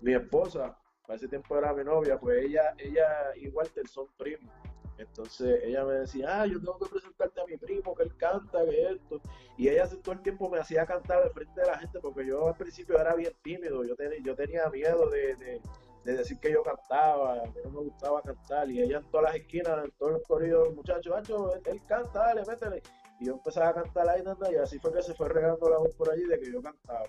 mi 0.00 0.14
esposa, 0.14 0.76
para 1.06 1.16
ese 1.16 1.28
tiempo 1.28 1.56
era 1.56 1.72
mi 1.72 1.84
novia, 1.84 2.18
pues 2.18 2.44
ella, 2.44 2.74
ella 2.78 3.06
y 3.36 3.48
Walter 3.48 3.86
son 3.86 4.08
primos. 4.16 4.52
Entonces 4.98 5.60
ella 5.64 5.84
me 5.84 5.94
decía, 5.94 6.42
ah, 6.42 6.46
yo 6.46 6.58
tengo 6.58 6.78
que 6.78 6.88
presentarte 6.88 7.40
a 7.40 7.46
mi 7.46 7.56
primo, 7.56 7.94
que 7.94 8.04
él 8.04 8.16
canta, 8.16 8.64
que 8.64 8.92
esto. 8.92 9.20
Y 9.56 9.68
ella 9.68 9.88
todo 10.02 10.12
el 10.14 10.22
tiempo 10.22 10.48
me 10.48 10.58
hacía 10.58 10.86
cantar 10.86 11.22
al 11.22 11.30
frente 11.30 11.60
de 11.60 11.66
la 11.66 11.78
gente, 11.78 11.98
porque 12.00 12.26
yo 12.26 12.48
al 12.48 12.56
principio 12.56 12.98
era 12.98 13.14
bien 13.14 13.32
tímido, 13.42 13.84
yo, 13.84 13.94
yo 14.22 14.34
tenía 14.36 14.68
miedo 14.70 15.08
de, 15.10 15.60
decir 16.04 16.38
que 16.38 16.52
yo 16.52 16.62
cantaba, 16.62 17.42
mí 17.44 17.60
no 17.64 17.70
me 17.70 17.80
gustaba 17.88 18.22
cantar. 18.22 18.70
Y 18.70 18.80
ella 18.80 18.98
en 18.98 19.10
todas 19.10 19.32
las 19.32 19.36
esquinas, 19.36 19.84
en 19.84 19.90
todos 19.92 20.12
los 20.12 20.22
corridos, 20.22 20.74
muchachos, 20.74 21.12
macho, 21.12 21.54
él, 21.54 21.80
canta, 21.86 22.18
dale, 22.18 22.42
métele. 22.46 22.82
Y 23.22 23.26
yo 23.26 23.34
empezaba 23.34 23.68
a 23.68 23.74
cantar 23.74 24.08
ahí, 24.08 24.24
y 24.52 24.56
así 24.56 24.80
fue 24.80 24.92
que 24.92 25.00
se 25.00 25.14
fue 25.14 25.28
regando 25.28 25.70
la 25.70 25.78
voz 25.78 25.94
por 25.94 26.10
allí 26.10 26.24
de 26.24 26.40
que 26.40 26.50
yo 26.50 26.60
cantaba. 26.60 27.04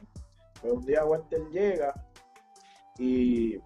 Pues 0.62 0.72
un 0.72 0.86
día 0.86 1.04
Walter 1.04 1.42
llega 1.50 1.92
y 3.00 3.58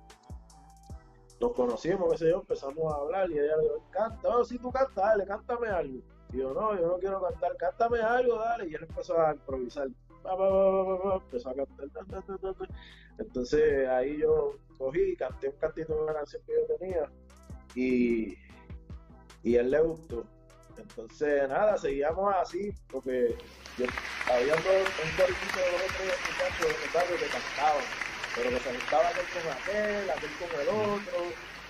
nos 1.42 1.52
conocimos, 1.52 2.10
qué 2.14 2.18
sé 2.20 2.30
yo, 2.30 2.40
empezamos 2.40 2.94
a 2.94 2.96
hablar 2.96 3.30
y 3.30 3.34
ella 3.34 3.58
le 3.58 3.64
dijo, 3.64 3.84
canta, 3.92 4.30
oh, 4.30 4.46
si 4.46 4.58
tú 4.60 4.72
cantas, 4.72 4.96
dale, 4.96 5.26
cántame 5.26 5.68
algo. 5.68 6.00
Y 6.32 6.38
yo, 6.38 6.54
no, 6.54 6.74
yo 6.80 6.88
no 6.88 6.98
quiero 7.00 7.22
cantar, 7.22 7.58
cántame 7.58 8.00
algo, 8.00 8.38
dale. 8.38 8.70
Y 8.70 8.76
él 8.76 8.88
empezó 8.88 9.20
a 9.20 9.34
improvisar. 9.34 9.88
empezó 9.88 11.50
a 11.50 11.54
cantar. 11.54 12.70
Entonces 13.18 13.90
ahí 13.90 14.20
yo 14.20 14.54
cogí, 14.78 15.18
canté 15.18 15.50
un 15.50 15.58
cantito 15.58 15.94
de 15.96 16.02
una 16.02 16.14
canción 16.14 16.42
que 16.46 16.54
yo 16.54 16.78
tenía 16.78 17.12
y, 17.76 18.38
y 19.44 19.56
él 19.58 19.70
le 19.70 19.82
gustó. 19.82 20.24
Entonces, 20.78 21.50
nada, 21.50 21.78
seguíamos 21.78 22.34
así, 22.36 22.74
porque 22.92 23.36
yo, 23.78 23.86
había 24.32 24.54
dos, 24.56 24.66
un 24.66 25.12
corillito 25.18 25.60
de 25.60 25.72
los 25.72 25.82
otros 25.84 26.20
muchachos 26.28 26.94
barrio 26.94 27.18
que 27.18 27.26
cantaban 27.28 28.08
pero 28.38 28.50
que 28.52 28.60
se 28.60 28.74
gustaba 28.74 29.10
aquel 29.10 29.26
con 29.34 29.52
aquel, 29.52 30.10
aquel 30.10 30.30
con 30.40 30.62
el 30.62 30.68
otro, 30.68 31.18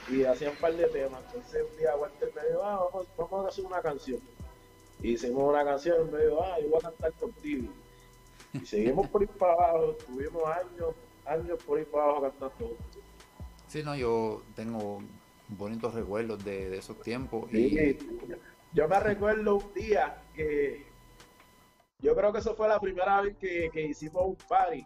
y 0.10 0.24
hacían 0.24 0.52
un 0.52 0.58
par 0.58 0.76
de 0.76 0.86
temas. 0.88 1.24
Entonces 1.28 1.66
un 1.72 1.78
día 1.78 1.96
Walter 1.96 2.32
me 2.36 2.48
dijo, 2.48 2.64
ah, 2.64 2.90
vamos, 2.92 3.08
vamos 3.18 3.46
a 3.46 3.48
hacer 3.48 3.66
una 3.66 3.82
canción. 3.82 4.20
Y 5.02 5.12
hicimos 5.12 5.50
una 5.50 5.64
canción, 5.64 6.12
me 6.12 6.26
dijo, 6.26 6.44
ah, 6.44 6.58
yo 6.62 6.70
voy 6.70 6.80
a 6.80 6.82
cantar 6.82 7.14
contigo. 7.14 7.72
Y 8.54 8.66
seguimos 8.66 9.08
por 9.08 9.24
ir 9.24 9.30
para 9.30 9.54
abajo, 9.54 9.96
tuvimos 10.06 10.44
años, 10.46 10.94
años 11.26 11.64
por 11.64 11.80
ir 11.80 11.88
para 11.88 12.04
abajo 12.04 12.22
cantando. 12.24 12.78
Sí, 13.68 13.84
no, 13.84 13.96
yo 13.96 14.42
tengo 14.56 15.02
bonitos 15.50 15.94
recuerdos 15.94 16.44
de, 16.44 16.70
de 16.70 16.78
esos 16.78 17.00
tiempos. 17.02 17.52
y... 17.54 17.98
Yo 18.74 18.88
me 18.88 19.00
recuerdo 19.00 19.56
un 19.56 19.74
día 19.74 20.22
que 20.36 20.86
yo 22.00 22.16
creo 22.16 22.32
que 22.32 22.40
eso 22.40 22.56
fue 22.56 22.68
la 22.68 22.80
primera 22.80 23.22
vez 23.22 23.36
que, 23.38 23.70
que 23.72 23.82
hicimos 23.82 24.24
un 24.26 24.38
party 24.48 24.86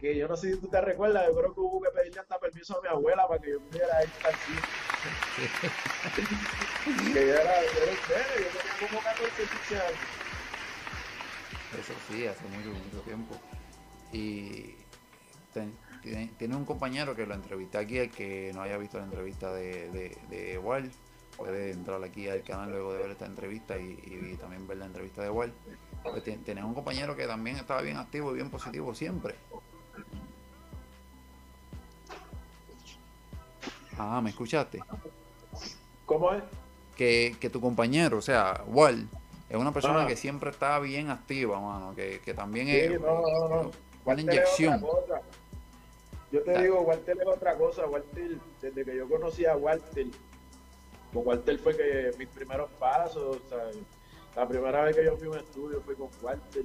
que 0.00 0.16
yo 0.16 0.26
no 0.26 0.36
sé 0.36 0.54
si 0.54 0.60
tú 0.60 0.68
te 0.68 0.80
recuerdas, 0.80 1.26
yo 1.28 1.36
creo 1.36 1.54
que 1.54 1.60
hubo 1.60 1.80
que 1.82 1.90
pedirle 1.90 2.20
hasta 2.20 2.38
permiso 2.38 2.78
a 2.78 2.82
mi 2.82 2.88
abuela 2.88 3.28
para 3.28 3.40
que 3.40 3.50
yo 3.50 3.60
pudiera 3.60 4.02
ir 4.02 4.10
aquí. 4.24 4.52
que 7.12 7.26
yo 7.26 7.34
era, 7.34 7.62
yo 7.62 7.82
era 7.82 7.92
yo 7.92 8.48
tenía 8.58 8.88
como 8.88 9.02
14, 9.02 9.42
15 9.42 9.76
años. 9.76 9.98
Eso 11.78 11.92
sí, 12.08 12.26
hace 12.26 12.44
mucho, 12.48 12.70
mucho 12.70 13.00
tiempo. 13.04 13.36
Y 14.12 14.74
tiene, 16.38 16.56
un 16.56 16.64
compañero 16.64 17.14
que 17.14 17.26
lo 17.26 17.34
entrevisté 17.34 17.78
aquí, 17.78 17.98
el 17.98 18.10
que 18.10 18.52
no 18.54 18.62
haya 18.62 18.78
visto 18.78 18.98
la 18.98 19.04
entrevista 19.04 19.52
de, 19.52 19.90
de, 19.90 20.16
de 20.30 20.58
Wall, 20.58 20.90
puede 21.40 21.70
entrar 21.70 22.04
aquí 22.04 22.28
al 22.28 22.42
canal 22.42 22.70
luego 22.70 22.92
de 22.92 22.98
ver 22.98 23.10
esta 23.12 23.24
entrevista 23.24 23.78
y, 23.78 24.36
también 24.38 24.68
ver 24.68 24.76
la 24.76 24.84
entrevista 24.84 25.22
de 25.22 25.30
Wall. 25.30 25.52
Pues 26.02 26.22
tiene 26.44 26.62
un 26.62 26.74
compañero 26.74 27.16
que 27.16 27.26
también 27.26 27.56
estaba 27.56 27.80
bien 27.80 27.96
activo 27.96 28.32
y 28.32 28.34
bien 28.34 28.50
positivo 28.50 28.94
siempre. 28.94 29.34
Ah, 33.96 34.20
¿me 34.22 34.30
escuchaste? 34.30 34.80
¿Cómo 36.04 36.32
es? 36.34 36.42
Que, 36.94 37.50
tu 37.50 37.58
compañero, 37.58 38.18
o 38.18 38.22
sea, 38.22 38.62
Wal, 38.66 39.08
es 39.48 39.56
una 39.56 39.72
persona 39.72 40.06
que 40.06 40.16
siempre 40.16 40.50
está 40.50 40.78
bien 40.78 41.08
activa, 41.08 41.58
mano, 41.58 41.94
que, 41.94 42.34
también 42.34 42.68
es 42.68 43.00
una 44.04 44.20
inyección. 44.20 44.84
Yo 46.30 46.42
te 46.42 46.62
digo, 46.62 46.82
Walter 46.82 47.16
es 47.18 47.26
otra 47.26 47.56
cosa, 47.56 47.86
Walter, 47.86 48.36
desde 48.60 48.84
que 48.84 48.96
yo 48.96 49.08
conocí 49.08 49.46
a 49.46 49.56
Walter, 49.56 50.06
con 51.12 51.26
Walter 51.26 51.58
fue 51.58 51.76
que 51.76 52.10
mis 52.18 52.28
primeros 52.28 52.70
pasos, 52.78 53.36
o 53.36 53.48
sea, 53.48 53.70
la 54.36 54.46
primera 54.48 54.84
vez 54.84 54.96
que 54.96 55.04
yo 55.04 55.16
fui 55.16 55.26
a 55.28 55.30
un 55.30 55.38
estudio 55.38 55.80
fue 55.82 55.94
con 55.96 56.08
Walter, 56.22 56.64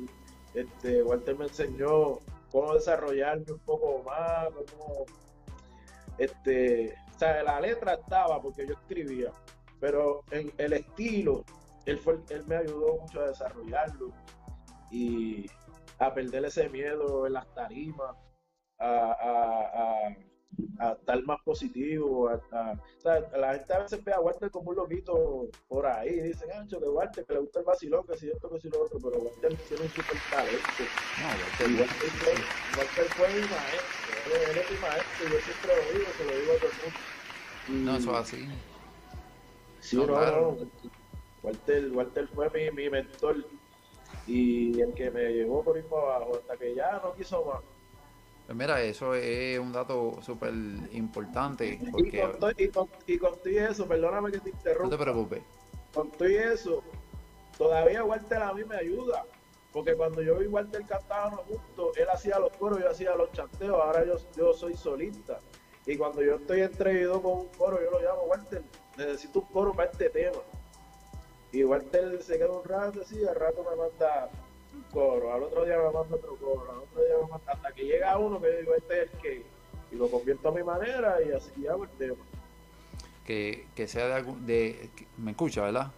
este, 0.54 1.04
Walter 1.04 1.38
me 1.38 1.46
enseñó 1.46 2.20
cómo 2.52 2.74
desarrollarme 2.74 3.52
un 3.52 3.60
poco 3.60 4.04
más, 4.04 4.48
cómo, 4.72 5.06
este, 6.18 6.96
o 7.16 7.20
sea, 7.20 7.44
la 7.44 7.60
letra 7.60 7.96
estaba 7.96 8.42
porque 8.42 8.68
yo 8.68 8.74
escribía, 8.74 9.32
pero 9.80 10.24
en 10.32 10.52
el 10.58 10.74
estilo, 10.74 11.44
él, 11.86 11.98
fue, 12.00 12.20
él 12.30 12.46
me 12.48 12.58
ayudó 12.58 12.98
mucho 12.98 13.22
a 13.22 13.28
desarrollarlo 13.28 14.12
y 14.92 15.50
a 16.00 16.14
perder 16.14 16.46
ese 16.46 16.70
miedo 16.70 17.26
en 17.26 17.34
las 17.34 17.48
tarimas, 17.54 18.16
a, 18.78 19.12
a 19.12 20.16
estar 20.80 21.24
más 21.24 21.42
positivo. 21.44 22.30
A, 22.30 22.36
o 22.36 23.02
sea, 23.02 23.20
la 23.38 23.54
gente 23.56 23.74
a 23.74 23.80
veces 23.80 24.04
ve 24.04 24.14
a 24.14 24.20
Walter 24.20 24.50
como 24.52 24.72
un 24.72 24.78
loquito 24.78 25.48
por 25.68 25.86
ahí. 25.86 26.10
Y 26.10 26.22
dicen, 26.22 26.52
ancho, 26.52 26.80
que 26.80 26.88
Walter, 26.88 27.26
que 27.26 27.34
le 27.34 27.40
gusta 27.40 27.60
el 27.60 27.66
vacilón, 27.66 28.06
que 28.06 28.18
si 28.18 28.30
esto, 28.30 28.50
que 28.50 28.60
si 28.60 28.70
lo 28.70 28.84
otro. 28.84 29.00
Pero 29.00 29.22
Walter 29.22 29.56
tiene 29.68 29.84
un 29.84 29.90
super 29.90 30.18
talento. 30.30 30.84
No, 31.22 31.28
Walter, 31.28 32.10
fue, 32.10 32.34
Walter 32.78 33.06
fue 33.16 33.28
mi 33.30 33.42
maestro. 33.42 34.50
Él, 34.50 34.58
es 34.58 34.72
mi 34.72 34.78
maestro. 34.78 35.30
Yo 35.30 35.40
siempre 35.40 35.76
lo 35.76 35.94
digo, 35.94 36.12
se 36.18 36.24
lo 36.24 36.40
digo 36.40 36.52
a 36.52 36.58
todo 36.58 36.70
el 36.70 37.74
mundo. 37.74 37.92
no, 37.92 37.98
eso 37.98 38.12
es 38.12 38.18
así. 38.18 38.48
Sí, 39.82 39.98
no, 39.98 40.08
no, 40.08 40.58
Walter, 41.44 41.92
Walter 41.92 42.28
fue 42.30 42.50
mi, 42.50 42.72
mi 42.72 42.90
mentor 42.90 43.46
y 44.28 44.82
el 44.82 44.94
que 44.94 45.12
me 45.12 45.32
llevó 45.32 45.64
por 45.64 45.78
ir 45.78 45.86
para 45.86 46.16
abajo 46.16 46.40
hasta 46.40 46.58
que 46.58 46.74
ya 46.74 47.00
no 47.04 47.14
quiso 47.14 47.46
más. 47.46 47.75
Pues 48.46 48.58
mira, 48.58 48.82
eso 48.82 49.16
es 49.16 49.58
un 49.58 49.72
dato 49.72 50.20
súper 50.22 50.54
importante. 50.92 51.80
Porque... 51.92 52.24
Y, 52.58 52.68
con, 52.70 52.90
y, 53.08 53.18
con, 53.18 53.34
y, 53.46 53.58
eso, 53.58 53.88
perdóname 53.88 54.32
que 54.32 54.40
te 54.40 54.50
interrumpa. 54.52 54.84
No 54.84 54.90
te 54.98 55.04
preocupes. 55.04 55.44
Con 55.94 56.12
todo 56.12 56.28
eso, 56.28 56.84
todavía 57.58 58.04
Walter 58.04 58.44
a 58.44 58.54
mí 58.54 58.64
me 58.64 58.76
ayuda. 58.76 59.26
Porque 59.74 59.96
cuando 59.96 60.22
yo 60.22 60.38
vi 60.38 60.48
Walter 60.48 60.86
cantábamos 60.86 61.42
juntos, 61.42 61.98
él 61.98 62.08
hacía 62.10 62.40
los 62.40 62.52
coros, 62.54 62.80
yo 62.80 62.90
hacía 62.90 63.16
los 63.16 63.32
chanteos, 63.34 63.76
ahora 63.82 64.06
yo, 64.06 64.16
yo 64.38 64.54
soy 64.54 64.78
solista. 64.78 65.40
Y 65.86 65.98
cuando 65.98 66.22
yo 66.22 66.36
estoy 66.36 66.62
entrevido 66.62 67.22
con 67.22 67.40
un 67.40 67.48
coro, 67.58 67.80
yo 67.84 67.92
lo 67.92 68.00
llamo, 68.00 68.22
Walter, 68.24 68.64
necesito 68.98 69.40
un 69.40 69.46
coro 69.48 69.74
para 69.74 69.92
este 69.92 70.10
tema. 70.10 70.38
Y 71.52 71.64
Walter 71.64 72.22
se 72.22 72.38
queda 72.38 72.52
un 72.52 72.64
rato 72.64 73.02
así, 73.02 73.26
al 73.26 73.36
rato 73.36 73.66
me 73.70 73.76
manda 73.76 74.30
coro, 74.92 75.34
al 75.34 75.44
otro 75.44 75.66
día 75.66 75.78
me 75.78 75.84
mando 75.84 76.16
otro 76.16 76.36
coro, 76.36 76.72
al 76.72 76.78
otro 76.80 77.04
día 77.04 77.16
me 77.16 77.30
mando, 77.30 77.44
hasta 77.46 77.72
que 77.74 77.84
llega 77.84 78.18
uno 78.18 78.42
que 78.42 78.60
digo, 78.60 78.76
este 78.76 79.04
es 79.04 79.14
el 79.14 79.20
que, 79.20 79.44
y 79.92 79.96
lo 79.96 80.10
convierto 80.10 80.50
a 80.50 80.52
mi 80.52 80.64
manera 80.64 81.18
y 81.22 81.32
así 81.32 81.68
hago 81.68 81.84
el 81.84 81.90
tema. 81.92 82.24
Que, 83.26 83.68
que 83.76 83.88
sea 83.88 84.08
de, 84.08 84.14
algún, 84.14 84.46
de, 84.46 84.90
me 85.18 85.32
escucha, 85.32 85.64
¿verdad? 85.64 85.92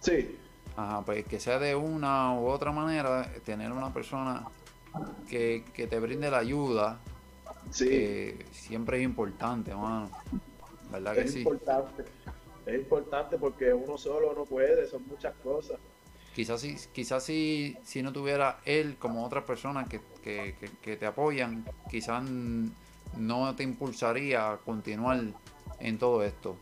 Sí. 0.00 0.38
Ajá, 0.76 1.02
pues 1.04 1.26
que 1.26 1.40
sea 1.40 1.58
de 1.58 1.74
una 1.74 2.38
u 2.38 2.46
otra 2.46 2.70
manera, 2.70 3.32
tener 3.44 3.72
una 3.72 3.92
persona 3.92 4.46
que, 5.28 5.64
que 5.74 5.86
te 5.86 5.98
brinde 5.98 6.30
la 6.30 6.38
ayuda, 6.38 7.00
sí. 7.70 8.38
siempre 8.52 8.98
es 8.98 9.04
importante, 9.04 9.72
hermano. 9.72 10.10
¿Verdad 10.90 11.18
es 11.18 11.24
que 11.24 11.28
sí? 11.30 11.38
Es 11.40 11.44
importante. 11.44 12.04
Es 12.66 12.74
importante 12.74 13.38
porque 13.38 13.72
uno 13.72 13.96
solo 13.96 14.34
no 14.34 14.44
puede, 14.44 14.86
son 14.86 15.06
muchas 15.08 15.34
cosas. 15.42 15.78
Quizás 16.34 16.60
si, 16.60 16.76
quizás 16.92 17.24
si, 17.24 17.76
si 17.82 18.02
no 18.02 18.12
tuviera 18.12 18.60
él 18.64 18.96
como 18.98 19.24
otras 19.24 19.44
personas 19.44 19.88
que, 19.88 20.00
te 20.96 21.06
apoyan, 21.06 21.64
quizás 21.90 22.22
no 23.16 23.56
te 23.56 23.62
impulsaría 23.62 24.52
a 24.52 24.56
continuar 24.58 25.20
en 25.80 25.98
todo 25.98 26.22
esto. 26.22 26.56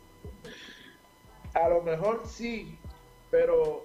A 1.54 1.68
lo 1.68 1.82
mejor 1.82 2.22
sí, 2.26 2.78
pero 3.30 3.82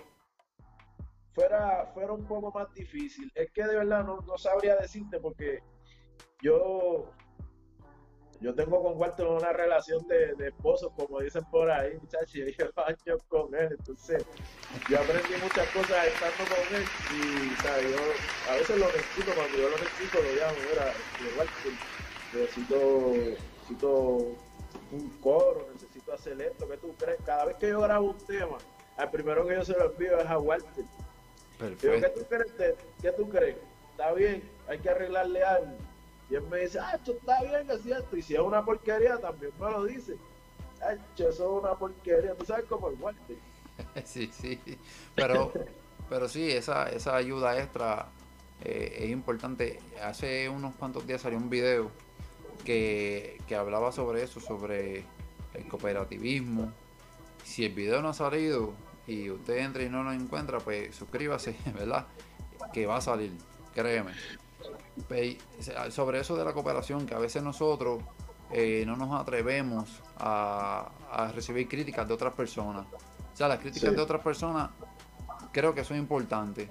fuera, 1.34 1.92
fuera 1.94 2.14
un 2.14 2.26
poco 2.26 2.52
más 2.52 2.74
difícil. 2.74 3.32
Es 3.36 3.52
que 3.52 3.64
de 3.64 3.76
verdad 3.76 4.06
no, 4.06 4.22
no 4.22 4.38
sabría 4.38 4.76
decirte 4.76 5.20
porque 5.20 5.60
yo 6.42 7.12
yo 8.42 8.56
tengo 8.56 8.82
con 8.82 8.98
Walter 9.00 9.28
una 9.28 9.54
relación 9.54 10.06
de, 10.08 10.34
de 10.34 10.48
esposos, 10.48 10.92
como 10.96 11.20
dicen 11.20 11.44
por 11.52 11.70
ahí, 11.70 11.96
muchachos, 12.00 12.36
y 12.36 12.44
llevo 12.44 12.72
años 12.86 13.24
con 13.30 13.54
él, 13.54 13.70
entonces 13.78 14.26
yo 14.90 15.00
aprendí 15.00 15.34
muchas 15.42 15.68
cosas 15.70 16.08
estando 16.08 16.44
con 16.50 16.76
él 16.76 16.84
y 17.14 17.56
¿sabes? 17.62 17.92
yo 17.92 18.52
a 18.52 18.56
veces 18.56 18.78
lo 18.80 18.86
necesito, 18.88 19.32
cuando 19.36 19.58
yo 19.58 19.70
lo 19.70 19.78
necesito 19.78 20.18
lo 20.24 20.34
llamo, 20.34 20.58
mira, 20.70 20.94
Walter, 21.38 21.74
necesito, 22.34 23.12
necesito 23.14 23.92
un 24.92 25.10
coro, 25.22 25.68
necesito 25.74 26.12
hacer 26.12 26.42
esto, 26.42 26.68
¿qué 26.68 26.78
tú 26.78 26.96
crees? 26.96 27.20
Cada 27.24 27.46
vez 27.46 27.58
que 27.58 27.70
yo 27.70 27.82
grabo 27.82 28.10
un 28.10 28.18
tema, 28.26 28.58
al 28.98 29.12
primero 29.12 29.46
que 29.46 29.54
yo 29.54 29.64
se 29.64 29.74
lo 29.74 29.92
envío 29.92 30.20
es 30.20 30.28
a 30.28 30.40
Walter. 30.40 30.86
Perfecto. 31.60 32.08
¿qué 32.08 32.10
tú 32.10 32.26
crees? 32.28 32.76
¿Qué 33.02 33.12
tú 33.12 33.30
crees? 33.30 33.58
Está 33.92 34.14
bien, 34.14 34.42
hay 34.68 34.80
que 34.80 34.90
arreglarle 34.90 35.44
algo 35.44 35.91
y 36.32 36.36
él 36.36 36.44
me 36.50 36.60
dice, 36.60 36.80
ah, 36.80 36.94
esto 36.96 37.12
está 37.12 37.44
bien, 37.44 37.70
es 37.70 37.82
cierto. 37.82 38.16
Y 38.16 38.22
si 38.22 38.36
es 38.36 38.40
una 38.40 38.64
porquería, 38.64 39.18
también 39.18 39.52
me 39.60 39.70
lo 39.70 39.84
dice. 39.84 40.16
Ah, 40.82 40.94
eso 41.14 41.30
es 41.30 41.40
una 41.42 41.76
porquería. 41.76 42.34
Tú 42.36 42.46
sabes 42.46 42.66
cómo 42.70 42.88
el 42.88 42.96
guante. 42.96 43.38
sí, 44.06 44.32
sí. 44.32 44.58
Pero, 45.14 45.52
pero 46.10 46.30
sí, 46.30 46.50
esa, 46.50 46.90
esa 46.90 47.18
ayuda 47.18 47.60
extra 47.60 48.08
eh, 48.64 49.00
es 49.00 49.10
importante. 49.10 49.82
Hace 50.02 50.48
unos 50.48 50.74
cuantos 50.76 51.06
días 51.06 51.22
salió 51.22 51.38
un 51.38 51.50
video 51.50 51.92
que, 52.64 53.38
que 53.46 53.56
hablaba 53.56 53.92
sobre 53.92 54.24
eso, 54.24 54.40
sobre 54.40 55.04
el 55.54 55.68
cooperativismo. 55.68 56.72
Si 57.44 57.66
el 57.66 57.74
video 57.74 58.02
no 58.02 58.08
ha 58.08 58.14
salido 58.14 58.72
y 59.06 59.30
usted 59.30 59.58
entra 59.58 59.84
y 59.84 59.90
no 59.90 60.02
lo 60.02 60.14
encuentra, 60.14 60.60
pues 60.60 60.96
suscríbase, 60.96 61.58
¿verdad? 61.78 62.08
Que 62.72 62.86
va 62.86 62.98
a 62.98 63.02
salir, 63.02 63.34
créeme 63.74 64.14
sobre 65.90 66.20
eso 66.20 66.36
de 66.36 66.46
la 66.46 66.54
cooperación, 66.54 67.06
que 67.06 67.14
a 67.14 67.20
veces 67.20 67.42
nosotros 67.44 68.04
eh, 68.52 68.84
no 68.86 68.98
nos 68.98 69.20
atrevemos 69.20 70.02
a, 70.18 70.92
recibir 71.34 71.68
críticas 71.68 72.08
de 72.08 72.14
otras 72.14 72.34
personas. 72.34 72.86
O 73.34 73.36
sea, 73.36 73.48
las 73.48 73.60
críticas 73.60 73.96
de 73.96 74.02
otras 74.02 74.22
personas 74.22 74.72
creo 75.52 75.74
que 75.74 75.84
son 75.84 75.98
importantes. 75.98 76.70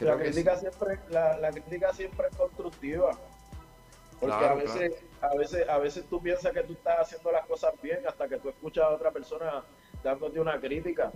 la, 0.00 0.16
crítica 0.16 0.56
siempre, 0.56 0.98
la, 1.10 1.50
crítica 1.50 1.92
siempre 1.92 2.28
es 2.30 2.36
constructiva. 2.36 3.10
Porque 4.20 4.36
a, 4.36 4.54
veces, 4.54 4.94
a, 5.20 5.34
veces, 5.34 5.68
a 5.68 5.78
veces 5.78 6.04
tú 6.08 6.22
piensas 6.22 6.52
que 6.52 6.62
tú 6.62 6.72
estás 6.72 7.00
haciendo 7.00 7.30
las 7.30 7.46
cosas 7.46 7.74
bien 7.82 7.98
hasta 8.06 8.26
que 8.26 8.38
tú 8.38 8.48
escuchas 8.48 8.84
a 8.84 8.90
otra 8.90 9.10
persona 9.10 9.64
dándote 10.02 10.40
una 10.40 10.58
crítica. 10.58 11.12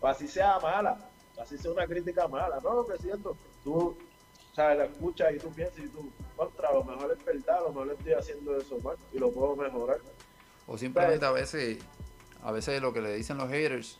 O 0.00 0.06
así 0.06 0.26
sea 0.26 0.58
mala, 0.58 0.96
así 1.40 1.58
sea 1.58 1.70
una 1.70 1.86
crítica 1.86 2.26
mala. 2.26 2.58
No, 2.60 2.84
que 2.86 2.96
siento, 2.98 3.36
tú 3.62 3.96
sea, 4.54 4.74
La 4.74 4.84
escuchas 4.84 5.32
y 5.34 5.38
tú 5.38 5.52
piensas 5.52 5.78
y 5.78 5.88
tú, 5.88 6.10
contra, 6.36 6.72
lo 6.72 6.84
mejor 6.84 7.16
es 7.16 7.24
verdad, 7.24 7.58
a 7.58 7.60
lo 7.62 7.68
mejor 7.68 7.92
estoy 7.92 8.12
haciendo 8.12 8.56
eso 8.56 8.78
mal 8.80 8.96
y 9.12 9.18
lo 9.18 9.30
puedo 9.30 9.56
mejorar. 9.56 9.98
O 10.66 10.78
simplemente 10.78 11.24
a 11.24 11.30
veces, 11.30 11.78
a 12.42 12.52
veces 12.52 12.80
lo 12.80 12.92
que 12.92 13.00
le 13.00 13.14
dicen 13.14 13.36
los 13.36 13.48
haters 13.48 13.98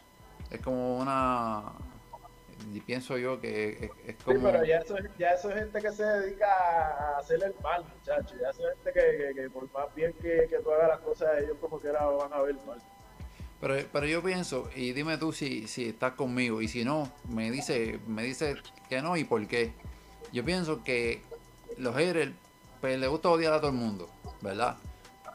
es 0.51 0.61
como 0.61 0.99
una 0.99 1.73
y 2.73 2.81
pienso 2.81 3.17
yo 3.17 3.41
que 3.41 3.91
es, 4.07 4.17
como... 4.23 4.39
Sí, 4.39 4.45
pero 4.45 4.65
ya 4.65 4.79
eso, 4.79 4.97
ya 5.19 5.31
eso 5.31 5.51
es 5.51 5.57
gente 5.57 5.81
que 5.81 5.93
se 5.93 6.05
dedica 6.05 6.47
a 6.47 7.19
hacerle 7.19 7.47
el 7.47 7.55
mal, 7.63 7.85
muchachos. 7.85 8.35
Ya 8.41 8.51
eso 8.51 8.69
es 8.69 8.75
gente 8.77 8.93
que, 8.93 9.35
que, 9.35 9.51
por 9.51 9.71
más 9.73 9.95
bien 9.95 10.13
que, 10.15 10.47
que 10.49 10.59
tú 10.63 10.71
hagas 10.71 10.89
las 10.89 11.01
cosas, 11.01 11.31
ellos 11.43 11.57
como 11.61 11.81
que 11.81 11.89
lo 11.89 12.19
van 12.19 12.33
a 12.33 12.43
ver 12.43 12.57
mal. 12.67 12.79
Pero, 13.61 13.75
pero 13.93 14.07
yo 14.07 14.23
pienso, 14.23 14.71
y 14.75 14.93
dime 14.93 15.19
tú 15.19 15.33
si, 15.33 15.69
si 15.69 15.89
estás 15.89 16.13
conmigo, 16.15 16.63
y 16.63 16.69
si 16.69 16.85
no, 16.85 17.13
me 17.29 17.51
dice, 17.51 18.01
me 18.07 18.23
dice 18.23 18.57
que 18.89 19.03
no 19.03 19.17
y 19.17 19.25
por 19.25 19.47
qué 19.47 19.73
yo 20.33 20.45
pienso 20.45 20.83
que 20.85 21.23
los 21.79 21.95
haters 21.95 22.33
pues 22.81 22.99
les 22.99 23.09
gusta 23.09 23.29
odiar 23.29 23.53
a 23.53 23.61
todo 23.61 23.71
el 23.71 23.77
mundo, 23.77 24.09
¿verdad? 24.41 24.77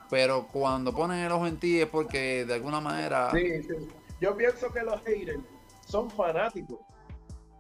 Pero 0.10 0.48
cuando 0.52 0.94
ponen 0.94 1.20
el 1.20 1.32
ojo 1.32 1.48
en 1.48 1.60
ti 1.60 1.82
es 1.82 1.88
porque 1.88 2.46
de 2.46 2.54
alguna 2.54 2.80
manera... 2.80 3.32
Sí, 3.32 3.64
sí. 3.64 3.90
Yo 4.20 4.36
pienso 4.36 4.72
que 4.72 4.82
los 4.82 5.02
haters 5.04 5.40
son 5.88 6.10
fanáticos. 6.10 6.80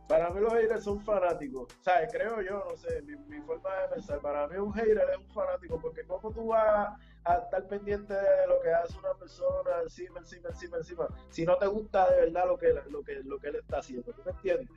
Para 0.07 0.29
mí 0.29 0.39
los 0.39 0.53
haters 0.53 0.83
son 0.83 1.01
fanáticos. 1.01 1.67
¿Sabes? 1.81 2.09
Creo 2.11 2.41
yo, 2.41 2.63
no 2.69 2.77
sé, 2.77 3.01
mi, 3.01 3.39
forma 3.41 3.69
de 3.81 3.95
pensar. 3.95 4.19
Para 4.19 4.47
mí 4.47 4.57
un 4.57 4.73
hater 4.73 5.05
es 5.11 5.17
un 5.17 5.33
fanático 5.33 5.79
porque 5.79 6.03
como 6.05 6.31
tú 6.31 6.47
vas 6.47 6.97
a 7.25 7.35
estar 7.35 7.67
pendiente 7.67 8.13
de 8.13 8.47
lo 8.47 8.61
que 8.61 8.71
hace 8.71 8.97
una 8.99 9.13
persona 9.15 9.81
encima, 9.83 10.19
encima, 10.19 10.49
encima, 10.49 10.77
encima, 10.77 11.07
si 11.29 11.43
no 11.43 11.57
te 11.57 11.65
gusta 11.65 12.09
de 12.11 12.21
verdad 12.21 12.45
lo 12.47 12.57
que, 12.57 12.73
lo 12.89 13.03
que, 13.03 13.15
lo 13.23 13.39
que 13.39 13.47
él 13.47 13.55
está 13.55 13.79
haciendo. 13.79 14.11
¿Tú 14.13 14.21
me 14.23 14.31
entiendes? 14.31 14.69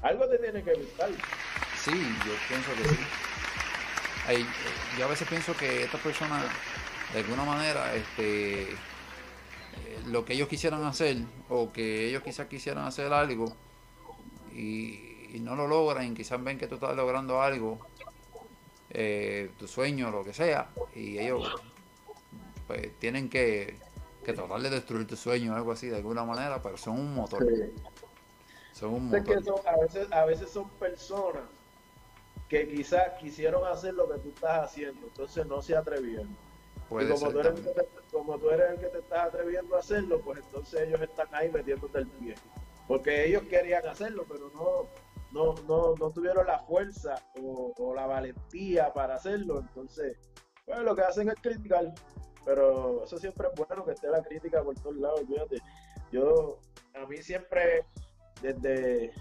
Algo 0.00 0.26
te 0.28 0.38
tiene 0.38 0.62
que 0.64 0.74
gustar. 0.74 1.10
Sí, 1.84 1.90
yo 1.90 2.32
pienso 2.48 2.70
que 2.74 2.88
sí. 2.88 3.00
Eh, 4.28 4.46
yo 4.96 5.04
a 5.04 5.08
veces 5.08 5.26
pienso 5.26 5.56
que 5.56 5.82
estas 5.82 6.00
personas, 6.00 6.44
de 7.12 7.20
alguna 7.20 7.44
manera, 7.44 7.92
este, 7.96 8.70
eh, 8.70 8.76
lo 10.06 10.24
que 10.24 10.34
ellos 10.34 10.46
quisieran 10.46 10.84
hacer, 10.84 11.16
o 11.48 11.72
que 11.72 12.08
ellos 12.08 12.22
quizás 12.22 12.46
quisieran 12.46 12.84
hacer 12.86 13.12
algo, 13.12 13.52
y, 14.52 15.40
no 15.40 15.56
lo 15.56 15.66
logran, 15.66 16.12
y 16.12 16.14
quizás 16.14 16.42
ven 16.44 16.56
que 16.56 16.68
tú 16.68 16.76
estás 16.76 16.94
logrando 16.94 17.42
algo, 17.42 17.80
eh, 18.90 19.50
tu 19.58 19.66
sueño, 19.66 20.12
lo 20.12 20.22
que 20.22 20.34
sea, 20.34 20.68
y 20.94 21.18
ellos 21.18 21.50
pues 22.68 22.96
tienen 23.00 23.28
que, 23.28 23.76
que 24.24 24.32
tratar 24.34 24.60
de 24.60 24.70
destruir 24.70 25.08
tu 25.08 25.16
sueño 25.16 25.52
o 25.52 25.56
algo 25.56 25.72
así 25.72 25.88
de 25.88 25.96
alguna 25.96 26.24
manera, 26.24 26.62
pero 26.62 26.76
son 26.76 27.00
un 27.00 27.14
motor. 27.14 27.44
Son 28.72 28.94
un 28.94 29.10
motor. 29.10 29.42
a, 29.66 29.76
veces, 29.78 30.12
a 30.12 30.24
veces 30.26 30.48
son 30.48 30.68
personas 30.70 31.42
que 32.52 32.68
quizás 32.68 33.14
quisieron 33.18 33.64
hacer 33.64 33.94
lo 33.94 34.06
que 34.06 34.18
tú 34.18 34.28
estás 34.28 34.64
haciendo, 34.64 35.06
entonces 35.06 35.46
no 35.46 35.62
se 35.62 35.74
atrevieron. 35.74 36.36
y 36.90 37.08
como, 37.08 37.30
tú 37.30 37.40
eres, 37.40 37.54
como 38.12 38.38
tú 38.38 38.50
eres 38.50 38.72
el 38.72 38.78
que 38.78 38.88
te 38.88 38.98
estás 38.98 39.28
atreviendo 39.28 39.74
a 39.74 39.78
hacerlo, 39.78 40.20
pues 40.20 40.40
entonces 40.40 40.82
ellos 40.82 41.00
están 41.00 41.28
ahí 41.32 41.50
metiéndote 41.50 42.00
el 42.00 42.08
pie. 42.08 42.34
Porque 42.86 43.24
ellos 43.24 43.44
querían 43.44 43.86
hacerlo, 43.86 44.26
pero 44.28 44.50
no, 44.50 44.86
no, 45.32 45.54
no, 45.66 45.94
no 45.94 46.10
tuvieron 46.10 46.46
la 46.46 46.58
fuerza 46.58 47.14
o, 47.42 47.94
la 47.96 48.04
valentía 48.04 48.92
para 48.92 49.14
hacerlo. 49.14 49.60
Entonces, 49.60 50.18
pues 50.66 50.78
lo 50.80 50.94
que 50.94 51.02
hacen 51.04 51.30
es 51.30 51.36
criticar. 51.40 51.90
Pero 52.44 53.04
eso 53.04 53.16
siempre 53.16 53.48
es 53.48 53.54
bueno 53.54 53.82
que 53.86 53.92
esté 53.92 54.08
la 54.08 54.22
crítica 54.22 54.62
por 54.62 54.74
todos 54.74 54.96
lados. 54.96 55.22
Fíjate, 55.26 55.56
yo, 56.10 56.58
a 57.02 57.06
mí 57.06 57.16
siempre, 57.22 57.86
desde, 58.42 59.14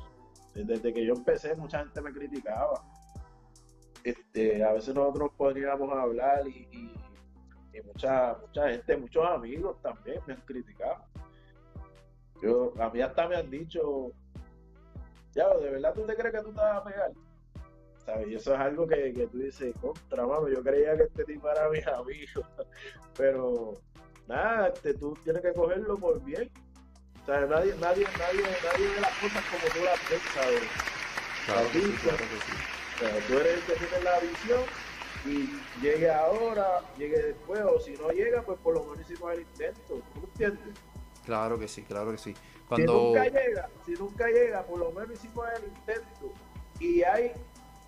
desde 0.53 0.93
que 0.93 1.05
yo 1.05 1.13
empecé, 1.13 1.55
mucha 1.55 1.79
gente 1.79 2.01
me 2.01 2.11
criticaba 2.11 2.90
este, 4.03 4.63
a 4.63 4.73
veces 4.73 4.93
nosotros 4.95 5.31
podríamos 5.37 5.91
hablar 5.91 6.47
y, 6.47 6.91
mucha, 7.85 8.37
mucha 8.39 8.69
gente, 8.69 8.97
muchos 8.97 9.25
amigos 9.27 9.81
también 9.81 10.19
me 10.27 10.33
han 10.33 10.41
criticado. 10.41 11.03
Yo, 12.41 12.73
a 12.79 12.89
mí 12.89 13.01
hasta 13.01 13.27
me 13.27 13.35
han 13.35 13.49
dicho, 13.49 14.11
ya, 15.33 15.47
¿de 15.57 15.69
verdad 15.69 15.93
tú 15.93 16.05
te 16.05 16.15
crees 16.15 16.33
que 16.33 16.41
tú 16.41 16.51
te 16.51 16.59
vas 16.59 16.77
a 16.77 16.83
pegar? 16.83 17.11
¿Sabes? 18.05 18.27
Y 18.29 18.35
eso 18.35 18.53
es 18.53 18.59
algo 18.59 18.87
que, 18.87 19.13
que 19.13 19.27
tú 19.27 19.37
dices, 19.37 19.73
contra, 19.79 20.25
mano, 20.25 20.47
yo 20.49 20.63
creía 20.63 20.97
que 20.97 21.03
este 21.03 21.23
tipo 21.23 21.49
era 21.49 21.69
mi 21.69 21.79
amigo, 21.79 22.41
pero 23.17 23.73
nada, 24.27 24.69
este, 24.69 24.93
tú 24.95 25.15
tienes 25.23 25.41
que 25.41 25.53
cogerlo 25.53 25.97
por 25.97 26.23
bien. 26.23 26.49
O 27.21 27.25
sea, 27.25 27.41
nadie, 27.41 27.75
nadie, 27.79 28.05
nadie, 28.17 28.41
nadie 28.41 28.87
ve 28.87 29.01
las 29.01 29.17
cosas 29.19 29.43
como 29.45 29.73
tú 29.73 29.85
las 29.85 30.09
ves, 30.09 30.21
¿sabes? 30.33 30.61
Claro, 31.45 32.80
tú 33.27 33.37
eres 33.37 33.53
el 33.55 33.61
que 33.61 33.73
tiene 33.73 34.03
la 34.03 34.19
visión 34.19 34.61
y 35.25 35.81
llegue 35.81 36.09
ahora, 36.09 36.81
llegue 36.97 37.21
después, 37.21 37.61
o 37.61 37.79
si 37.79 37.93
no 37.93 38.09
llega, 38.09 38.41
pues 38.41 38.59
por 38.59 38.73
lo 38.73 38.83
menos 38.83 39.09
hicimos 39.09 39.33
el 39.33 39.41
intento. 39.41 40.01
¿Tú 40.13 40.19
entiendes? 40.23 40.75
Claro 41.25 41.59
que 41.59 41.67
sí, 41.67 41.83
claro 41.83 42.11
que 42.11 42.17
sí. 42.17 42.33
Cuando... 42.67 42.93
Si 42.93 43.03
nunca 43.03 43.23
llega, 43.29 43.69
si 43.85 43.91
nunca 43.93 44.27
llega, 44.27 44.63
por 44.63 44.79
lo 44.79 44.91
menos 44.91 45.11
hicimos 45.11 45.45
el 45.57 45.63
intento. 45.65 46.33
Y 46.79 47.03
hay 47.03 47.31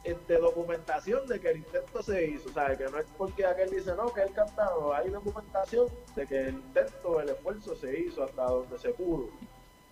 este, 0.04 0.38
documentación 0.38 1.28
de 1.28 1.40
que 1.40 1.50
el 1.52 1.58
intento 1.58 2.04
se 2.04 2.28
hizo, 2.28 2.50
o 2.50 2.54
sea, 2.54 2.78
que 2.78 2.86
no 2.86 3.00
es 3.00 3.06
porque 3.18 3.46
aquel 3.46 3.72
dice 3.72 3.96
no, 3.96 4.14
que 4.14 4.22
él 4.22 4.32
cantado, 4.34 4.94
hay 4.94 5.10
documentación 5.10 5.88
de 6.16 6.28
que 6.28 6.42
el 6.42 6.56
intento, 6.56 7.22
el 7.22 7.30
esfuerzo 7.30 7.76
se 7.76 8.00
hizo 8.00 8.24
hasta 8.24 8.44
donde 8.44 8.78
se 8.78 8.90
pudo. 8.90 9.30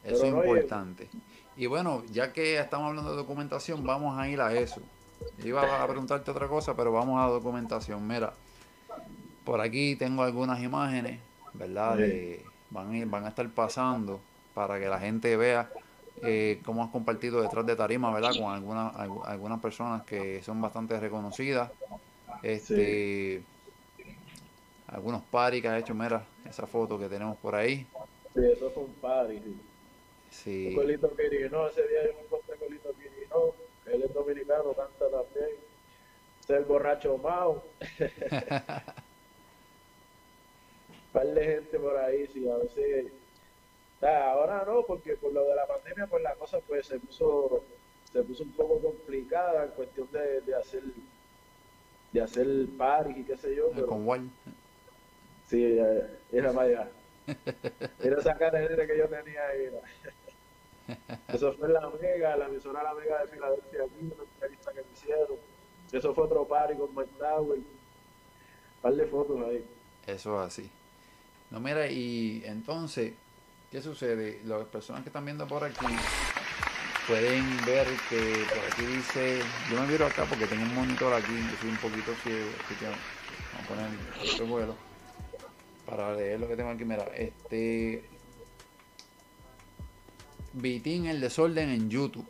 Eso 0.03 0.25
es 0.25 0.34
importante. 0.34 1.10
Y 1.55 1.65
bueno, 1.67 2.03
ya 2.12 2.34
que 2.34 2.60
estamos 2.60 2.89
hablando 2.89 3.12
de 3.12 3.17
documentación, 3.17 3.86
vamos 3.86 4.17
a 4.19 4.27
ir 4.27 4.41
a 4.41 4.53
eso. 4.53 4.81
Iba 5.43 5.84
a 5.84 5.88
preguntarte 5.88 6.31
otra 6.31 6.47
cosa, 6.47 6.75
pero 6.75 6.91
vamos 6.91 7.19
a 7.19 7.27
documentación. 7.27 8.07
Mira, 8.07 8.34
por 9.43 9.62
aquí 9.62 9.95
tengo 9.95 10.23
algunas 10.23 10.62
imágenes, 10.62 11.19
¿verdad? 11.53 11.97
van, 12.69 13.01
a 13.01 13.05
van 13.05 13.25
a 13.25 13.29
estar 13.29 13.49
pasando 13.49 14.19
para 14.53 14.79
que 14.79 14.88
la 14.88 14.99
gente 14.99 15.36
vea 15.38 15.71
eh, 16.23 16.62
cómo 16.65 16.84
has 16.84 16.89
compartido 16.91 17.41
detrás 17.41 17.65
de 17.65 17.75
tarima, 17.75 18.13
¿verdad? 18.13 18.31
Con 18.38 18.53
algunas 18.53 18.93
algunas 19.25 19.60
personas 19.60 20.03
que 20.03 20.41
son 20.43 20.62
bastante 20.62 20.99
reconocidas. 20.99 21.71
Este, 22.43 23.43
algunos 24.88 25.21
paris 25.23 25.62
que 25.62 25.67
has 25.67 25.81
hecho, 25.81 25.93
mira, 25.93 26.23
esa 26.47 26.67
foto 26.67 26.99
que 26.99 27.07
tenemos 27.07 27.38
por 27.38 27.55
ahí. 27.55 27.86
Sí, 28.34 28.41
eso 28.51 28.69
es 28.69 28.77
un 28.77 28.93
Sí. 30.29 30.71
Colito 30.73 31.13
Quirino, 31.15 31.67
ese 31.67 31.86
día 31.88 32.07
yo 32.07 32.13
me 32.13 32.21
encontré 32.21 32.55
con 32.55 32.67
Colito 32.67 32.80
él 33.93 34.04
es 34.04 34.13
dominicano, 34.13 34.73
canta 34.73 35.10
también. 35.10 35.49
El 36.47 36.65
borracho 36.65 37.17
Mao. 37.17 37.63
par 41.13 41.27
de 41.27 41.43
gente 41.43 41.80
por 41.80 41.95
ahí, 41.97 42.27
sí, 42.27 42.49
a 42.49 42.58
veces. 42.58 43.12
Sea, 43.99 44.32
ahora 44.32 44.63
no, 44.65 44.84
porque 44.84 45.15
por 45.15 45.32
lo 45.32 45.43
de 45.45 45.56
la 45.56 45.65
pandemia, 45.67 46.08
pues 46.08 46.23
la 46.23 46.34
cosa 46.36 46.60
pues 46.67 46.88
se 46.88 46.99
puso, 46.99 47.63
se 48.12 48.23
puso 48.23 48.43
un 48.43 48.51
poco 48.51 48.80
complicada 48.80 49.65
en 49.65 49.71
cuestión 49.71 50.10
de, 50.12 50.41
de 50.41 50.56
hacer 50.56 50.84
de 52.12 52.21
hacer 52.21 52.47
party 52.77 53.21
y 53.21 53.23
qué 53.23 53.38
sé 53.38 53.56
yo. 53.56 53.69
Pero, 53.73 53.88
Con 53.88 54.06
Wall. 54.06 54.30
Sí, 55.47 55.77
era 56.32 56.54
para 56.54 56.67
allá. 56.67 56.89
Era 58.04 58.19
esa 58.19 58.36
cara 58.36 58.67
que 58.67 58.97
yo 58.97 59.08
tenía 59.08 59.47
ahí. 59.47 59.63
era. 59.65 59.80
Eso 61.27 61.54
fue 61.54 61.69
la 61.69 61.89
Mega, 62.01 62.38
la 62.38 62.47
emisora 62.47 62.84
La 62.84 62.93
Mega 62.93 63.21
de 63.21 63.27
Filadelfia, 63.27 63.84
aquí, 63.84 64.13
una 64.13 64.23
entrevista 64.23 64.71
que 64.71 64.82
me 64.82 64.91
hicieron. 64.93 65.38
Eso 65.91 66.13
fue 66.13 66.23
otro 66.25 66.45
party 66.45 66.75
con 66.75 66.95
Mike 66.95 67.12
Tower. 67.19 67.58
Un 67.58 67.65
par 68.82 68.93
de 68.93 69.06
fotos 69.06 69.41
ahí. 69.47 69.65
Eso 70.08 70.41
es 70.41 70.47
así. 70.47 70.69
No, 71.49 71.60
mira, 71.60 71.88
y 71.88 72.43
entonces, 72.45 73.13
¿qué 73.69 73.82
sucede? 73.82 74.41
Las 74.45 74.65
personas 74.67 75.04
que 75.04 75.10
están 75.10 75.25
viendo 75.25 75.45
por 75.47 75.63
aquí 75.63 75.86
pueden 77.08 77.45
ver 77.65 77.88
que 78.10 78.45
por 78.47 78.65
aquí 78.71 78.86
dice, 78.86 79.41
yo 79.69 79.82
me 79.82 79.88
miro 79.88 80.06
acá 80.06 80.25
porque 80.25 80.47
tengo 80.47 80.63
un 80.63 80.75
monitor 80.75 81.13
aquí, 81.13 81.34
yo 81.34 81.58
soy 81.60 81.69
un 81.69 81.77
poquito 81.77 82.13
ciego, 82.23 82.49
así 82.63 82.75
que 82.75 82.86
vamos 82.86 82.99
a 83.54 83.67
poner 83.67 84.34
otro 84.34 84.45
vuelo 84.45 84.75
para 85.86 86.15
leer 86.15 86.39
lo 86.39 86.47
que 86.47 86.56
tengo 86.56 86.69
aquí. 86.69 86.86
Mira, 86.86 87.04
este 87.15 88.10
Vitín 90.53 91.05
el 91.05 91.21
desorden 91.21 91.69
en 91.69 91.89
YouTube. 91.89 92.27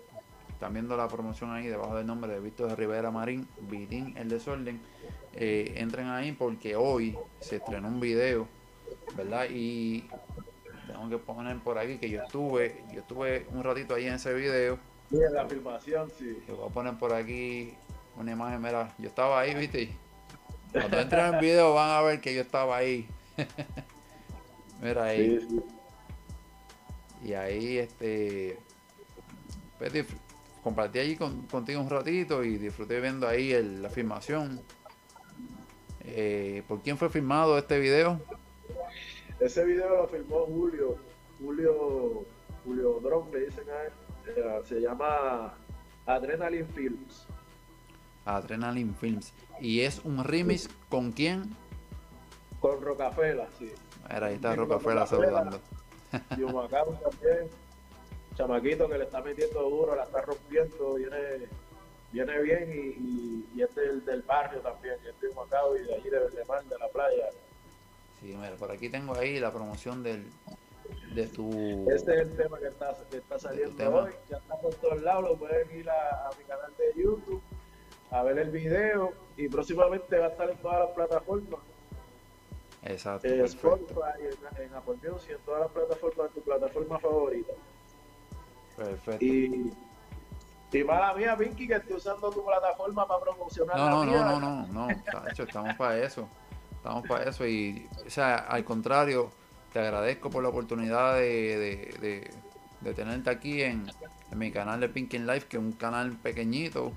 Están 0.50 0.74
viendo 0.74 0.96
la 0.96 1.08
promoción 1.08 1.52
ahí 1.52 1.68
debajo 1.68 1.96
del 1.96 2.06
nombre 2.06 2.32
de 2.32 2.40
Víctor 2.40 2.78
Rivera 2.78 3.10
Marín, 3.10 3.48
Vitín 3.62 4.16
el 4.16 4.30
desorden. 4.30 4.80
Eh, 5.34 5.74
entren 5.78 6.08
ahí 6.08 6.34
porque 6.34 6.76
hoy 6.76 7.18
se 7.40 7.56
estrenó 7.56 7.88
un 7.88 8.00
video, 8.00 8.48
¿verdad? 9.16 9.48
Y 9.50 10.06
tengo 10.86 11.10
que 11.10 11.18
poner 11.18 11.58
por 11.60 11.80
aquí 11.80 11.98
que 11.98 12.10
yo 12.10 12.22
estuve, 12.22 12.84
yo 12.94 13.00
estuve 13.00 13.48
un 13.52 13.64
ratito 13.64 13.96
ahí 13.96 14.06
en 14.06 14.14
ese 14.14 14.34
video. 14.34 14.78
Sí, 15.10 15.18
en 15.18 15.34
la 15.34 15.48
filmación, 15.48 16.12
sí. 16.18 16.38
Yo 16.48 16.58
voy 16.58 16.70
a 16.70 16.74
poner 16.74 16.94
por 16.98 17.14
aquí 17.14 17.74
una 18.18 18.32
imagen, 18.32 18.62
mira, 18.62 18.94
yo 19.00 19.08
estaba 19.08 19.40
ahí, 19.40 19.56
¿viste? 19.56 19.90
Cuando 20.72 21.00
entren 21.00 21.26
en 21.26 21.34
el 21.34 21.42
video 21.42 21.74
van 21.74 21.90
a 21.90 22.02
ver 22.02 22.22
que 22.22 22.36
yo 22.36 22.42
estaba 22.42 22.78
ahí. 22.78 23.08
mira 24.82 25.06
ahí. 25.06 25.40
Sí, 25.40 25.48
sí. 25.50 25.81
Y 27.24 27.34
ahí, 27.34 27.78
este, 27.78 28.58
pues, 29.78 30.06
compartí 30.64 31.00
allí 31.00 31.16
con- 31.16 31.44
contigo 31.48 31.82
un 31.82 31.90
ratito 31.90 32.44
y 32.44 32.58
disfruté 32.58 33.00
viendo 33.00 33.28
ahí 33.28 33.52
el- 33.52 33.82
la 33.82 33.90
filmación. 33.90 34.62
Eh, 36.04 36.64
¿Por 36.68 36.82
quién 36.82 36.98
fue 36.98 37.10
filmado 37.10 37.58
este 37.58 37.80
video? 37.80 38.20
Ese 39.40 39.64
video 39.66 39.90
lo 39.98 40.08
filmó 40.08 40.46
Julio, 40.46 40.98
Julio, 41.40 42.26
Julio 42.66 43.00
Dron, 43.02 43.32
le 43.32 43.46
dicen 43.46 43.64
a 43.70 43.84
él. 43.84 43.92
Eh, 44.38 44.62
se 44.66 44.80
llama 44.82 45.54
Adrenaline 46.06 46.68
Films. 46.68 47.26
Adrenaline 48.26 48.94
Films. 48.96 49.34
Y 49.60 49.82
es 49.82 50.02
un 50.04 50.24
remix 50.24 50.70
con 50.90 51.12
quién? 51.12 51.56
Con 52.60 52.82
Rocafela, 52.82 53.48
sí. 53.58 53.72
Mira, 54.12 54.28
ahí 54.28 54.36
está 54.36 54.56
Rocafela. 54.56 55.08
saludando. 55.08 55.60
Y 56.38 56.44
Humacao 56.44 56.94
también. 56.94 57.50
Chamaquito 58.36 58.88
que 58.88 58.98
le 58.98 59.04
está 59.04 59.22
metiendo 59.22 59.62
duro, 59.70 59.96
la 59.96 60.04
está 60.04 60.22
rompiendo, 60.22 60.94
viene, 60.96 61.48
viene 62.12 62.40
bien 62.42 62.72
y, 62.72 62.78
y, 62.78 63.50
y 63.56 63.62
es 63.62 63.76
del, 63.76 64.06
del 64.06 64.22
barrio 64.22 64.62
también, 64.62 64.96
y 65.04 65.10
es 65.10 65.20
de 65.20 65.28
Humacao 65.30 65.76
y 65.76 65.84
de 65.84 65.96
allí 65.96 66.10
de 66.10 66.20
Verdemar, 66.20 66.64
de 66.64 66.78
la 66.78 66.88
playa. 66.88 67.30
Sí, 68.20 68.36
mira, 68.40 68.56
por 68.56 68.72
aquí 68.72 68.90
tengo 68.90 69.16
ahí 69.16 69.40
la 69.40 69.52
promoción 69.52 70.02
del, 70.02 70.28
de 71.14 71.28
tu... 71.28 71.90
Este 71.90 72.14
es 72.14 72.30
el 72.30 72.38
tema 72.38 72.60
que 72.60 72.68
está, 72.68 72.96
que 73.10 73.18
está 73.18 73.40
saliendo 73.40 73.96
hoy. 73.96 74.12
Ya 74.30 74.38
está 74.38 74.56
por 74.58 74.74
todos 74.76 75.02
lados. 75.02 75.24
Lo 75.24 75.36
pueden 75.38 75.78
ir 75.78 75.90
a, 75.90 76.28
a 76.28 76.30
mi 76.38 76.44
canal 76.46 76.72
de 76.78 77.02
YouTube 77.02 77.42
a 78.12 78.24
ver 78.24 78.38
el 78.40 78.52
video. 78.52 79.14
Y 79.38 79.48
próximamente 79.50 80.18
va 80.18 80.28
a 80.28 80.30
estar 80.30 80.50
en 80.50 80.58
todas 80.58 80.80
las 80.82 80.90
plataformas. 80.92 81.60
Exacto, 82.84 83.28
En 83.28 83.38
perfecto. 83.42 83.76
Spotify, 83.76 84.24
en, 84.58 84.64
en 84.64 84.74
Apple 84.76 84.96
Music, 85.12 85.32
en 85.32 85.38
todas 85.46 85.62
las 85.62 85.72
plataformas, 85.72 86.28
en 86.28 86.34
tu 86.34 86.42
plataforma 86.42 87.00
favorita. 87.00 87.54
Perfecto. 88.76 89.24
Y, 89.26 89.72
y 90.74 90.84
mala 90.84 91.14
mía, 91.14 91.36
Pinky, 91.38 91.68
que 91.68 91.76
estoy 91.76 91.98
usando 91.98 92.30
tu 92.32 92.44
plataforma 92.46 93.08
para 93.08 93.20
promocionar 93.22 93.78
No, 93.78 93.86
la 93.86 93.92
no, 93.92 94.04
mía. 94.06 94.24
no, 94.24 94.40
no, 94.40 94.68
no, 94.68 94.88
no, 94.88 95.02
tacho, 95.12 95.44
estamos 95.44 95.76
para 95.76 95.98
eso. 96.00 96.28
Estamos 96.78 97.08
para 97.08 97.30
eso 97.30 97.46
y, 97.46 97.88
o 98.06 98.10
sea, 98.10 98.38
al 98.38 98.64
contrario, 98.64 99.30
te 99.72 99.80
agradezco 99.80 100.32
por 100.32 100.42
la 100.42 100.50
oportunidad 100.50 101.16
de, 101.16 101.22
de, 101.58 101.98
de- 102.02 102.32
de 102.82 102.94
tenerte 102.96 103.30
aquí 103.30 103.62
en, 103.62 103.86
en 104.32 104.38
mi 104.40 104.52
canal 104.52 104.80
de 104.80 104.90
Pinkin 104.90 105.28
Life, 105.28 105.46
que 105.48 105.58
es 105.58 105.64
un 105.64 105.74
canal 105.74 106.14
pequeñito, 106.14 106.92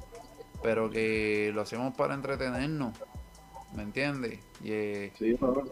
pero 0.62 0.88
que 0.88 1.50
lo 1.52 1.60
hacemos 1.60 1.94
para 1.94 2.14
entretenernos, 2.14 2.96
¿me 3.74 3.82
entiendes? 3.82 4.38
Y, 4.62 4.72
eh, 4.72 5.12
Sí, 5.18 5.36
no, 5.40 5.48
no, 5.52 5.64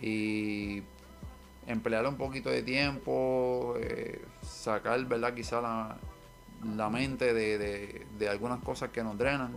y 0.00 0.82
emplear 1.66 2.06
un 2.06 2.16
poquito 2.16 2.50
de 2.50 2.62
tiempo, 2.62 3.74
eh, 3.78 4.20
sacar, 4.42 5.04
¿verdad? 5.06 5.34
Quizá 5.34 5.60
la, 5.60 5.96
la 6.76 6.90
mente 6.90 7.32
de, 7.34 7.58
de- 7.58 8.06
de 8.18 8.28
algunas 8.28 8.60
cosas 8.62 8.90
que 8.90 9.02
nos 9.02 9.16
drenan. 9.18 9.56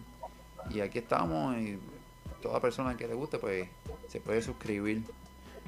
Y 0.69 0.79
aquí 0.81 0.99
estamos 0.99 1.55
y 1.57 1.79
toda 2.41 2.59
persona 2.59 2.95
que 2.97 3.07
le 3.07 3.13
guste, 3.13 3.37
pues 3.39 3.67
se 4.07 4.19
puede 4.19 4.41
suscribir. 4.41 5.03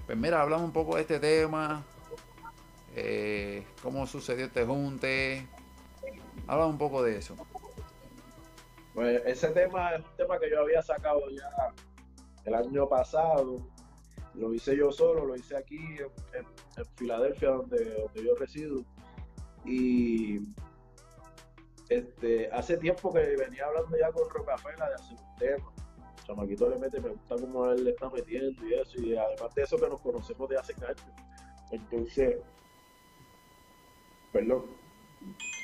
Pues 0.06 0.18
mira, 0.18 0.42
hablamos 0.42 0.66
un 0.66 0.72
poco 0.74 0.96
de 0.96 1.02
este 1.02 1.20
tema, 1.20 1.84
eh, 2.96 3.64
cómo 3.84 4.08
sucedió 4.08 4.46
este 4.46 4.66
junte. 4.66 5.46
Habla 6.48 6.66
un 6.66 6.78
poco 6.78 7.04
de 7.04 7.18
eso. 7.18 7.36
Pues 8.94 9.22
ese 9.26 9.50
tema 9.50 9.92
es 9.96 10.00
un 10.00 10.16
tema 10.18 10.40
que 10.40 10.50
yo 10.50 10.62
había 10.62 10.82
sacado 10.82 11.22
ya 11.30 11.50
el 12.48 12.56
año 12.56 12.88
pasado. 12.88 13.58
Lo 14.34 14.54
hice 14.54 14.76
yo 14.78 14.92
solo, 14.92 15.26
lo 15.26 15.36
hice 15.36 15.58
aquí 15.58 15.80
en, 16.34 16.46
Filadelfia, 16.96 17.50
donde, 17.50 18.02
donde 18.02 18.24
yo 18.24 18.36
resido. 18.36 18.84
Y 19.66 20.40
este, 21.90 22.50
hace 22.52 22.78
tiempo 22.78 23.12
que 23.12 23.36
venía 23.36 23.66
hablando 23.66 23.98
ya 23.98 24.12
con 24.12 24.30
Rocafela 24.30 24.90
de 24.90 24.96
hacer 24.96 25.18
un 25.18 25.36
tema. 25.38 25.74
Chamaquito 26.26 26.70
le 26.70 26.78
mete, 26.78 27.00
me 27.00 27.10
gusta 27.10 27.36
cómo 27.36 27.72
él 27.72 27.84
le 27.84 27.92
está 27.92 28.10
metiendo 28.10 28.68
y 28.68 28.74
eso. 28.76 29.02
Y 29.02 29.18
además 29.18 29.54
de 29.56 29.64
eso 29.64 29.78
que 29.78 29.90
nos 29.90 30.02
conocemos 30.02 30.50
de 30.50 30.58
hace 30.58 30.74
años. 30.74 31.06
Entonces, 31.72 32.38
perdón, 34.32 34.66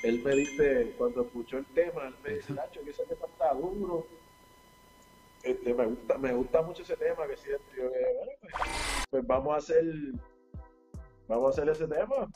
él 0.03 0.21
me 0.23 0.35
dice, 0.35 0.95
cuando 0.97 1.21
escuchó 1.21 1.59
el 1.59 1.65
tema, 1.67 2.07
él 2.07 2.15
me 2.23 2.33
dice, 2.35 2.53
Nacho, 2.53 2.81
que 2.83 2.89
ese 2.89 3.05
tema 3.05 3.25
está 3.27 3.53
duro. 3.53 4.07
Este, 5.43 5.73
me 5.73 5.85
gusta, 5.85 6.17
me 6.17 6.33
gusta 6.33 6.61
mucho 6.61 6.83
ese 6.83 6.95
tema 6.95 7.27
que 7.27 7.35
siento. 7.37 7.65
Yo, 7.75 7.91
que, 7.91 7.99
bueno, 8.17 8.31
pues, 8.41 8.53
pues 9.11 9.27
vamos 9.27 9.53
a 9.53 9.57
hacer, 9.57 9.83
vamos 11.27 11.45
a 11.45 11.49
hacer 11.61 11.69
ese 11.69 11.87
tema. 11.87 12.27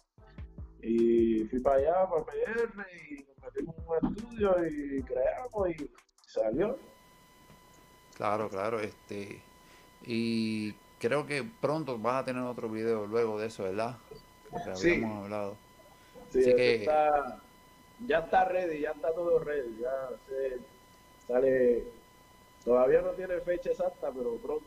Y 0.82 1.46
fui 1.46 1.60
para 1.62 1.78
allá, 1.78 2.10
para 2.10 2.24
PR, 2.26 2.86
y 3.10 3.24
nos 3.24 3.38
metimos 3.54 3.76
en 4.02 4.08
un 4.08 4.16
estudio 4.18 4.56
y 4.68 5.02
creamos 5.04 5.70
y 5.70 5.92
salió. 6.28 6.78
Claro, 8.16 8.50
claro, 8.50 8.80
este. 8.80 9.42
Y 10.04 10.74
creo 11.00 11.26
que 11.26 11.44
pronto 11.62 11.98
vas 11.98 12.22
a 12.22 12.26
tener 12.26 12.44
otro 12.44 12.70
video 12.70 13.06
luego 13.08 13.40
de 13.40 13.48
eso, 13.48 13.64
¿verdad? 13.64 13.98
Porque 14.52 14.76
Sí. 14.76 14.92
habíamos 14.96 15.24
hablado. 15.24 15.58
Sí, 16.30 16.40
Así 16.42 16.56
que- 16.56 16.76
está, 16.76 17.40
ya 18.06 18.20
está 18.20 18.46
ready, 18.46 18.82
ya 18.82 18.92
está 18.92 19.14
todo 19.14 19.40
ready, 19.40 19.78
ya 19.80 20.10
se, 20.28 20.58
sale, 21.26 21.84
todavía 22.68 23.02
no 23.02 23.12
tiene 23.12 23.40
fecha 23.40 23.70
exacta, 23.70 24.12
pero 24.14 24.36
pronto. 24.36 24.66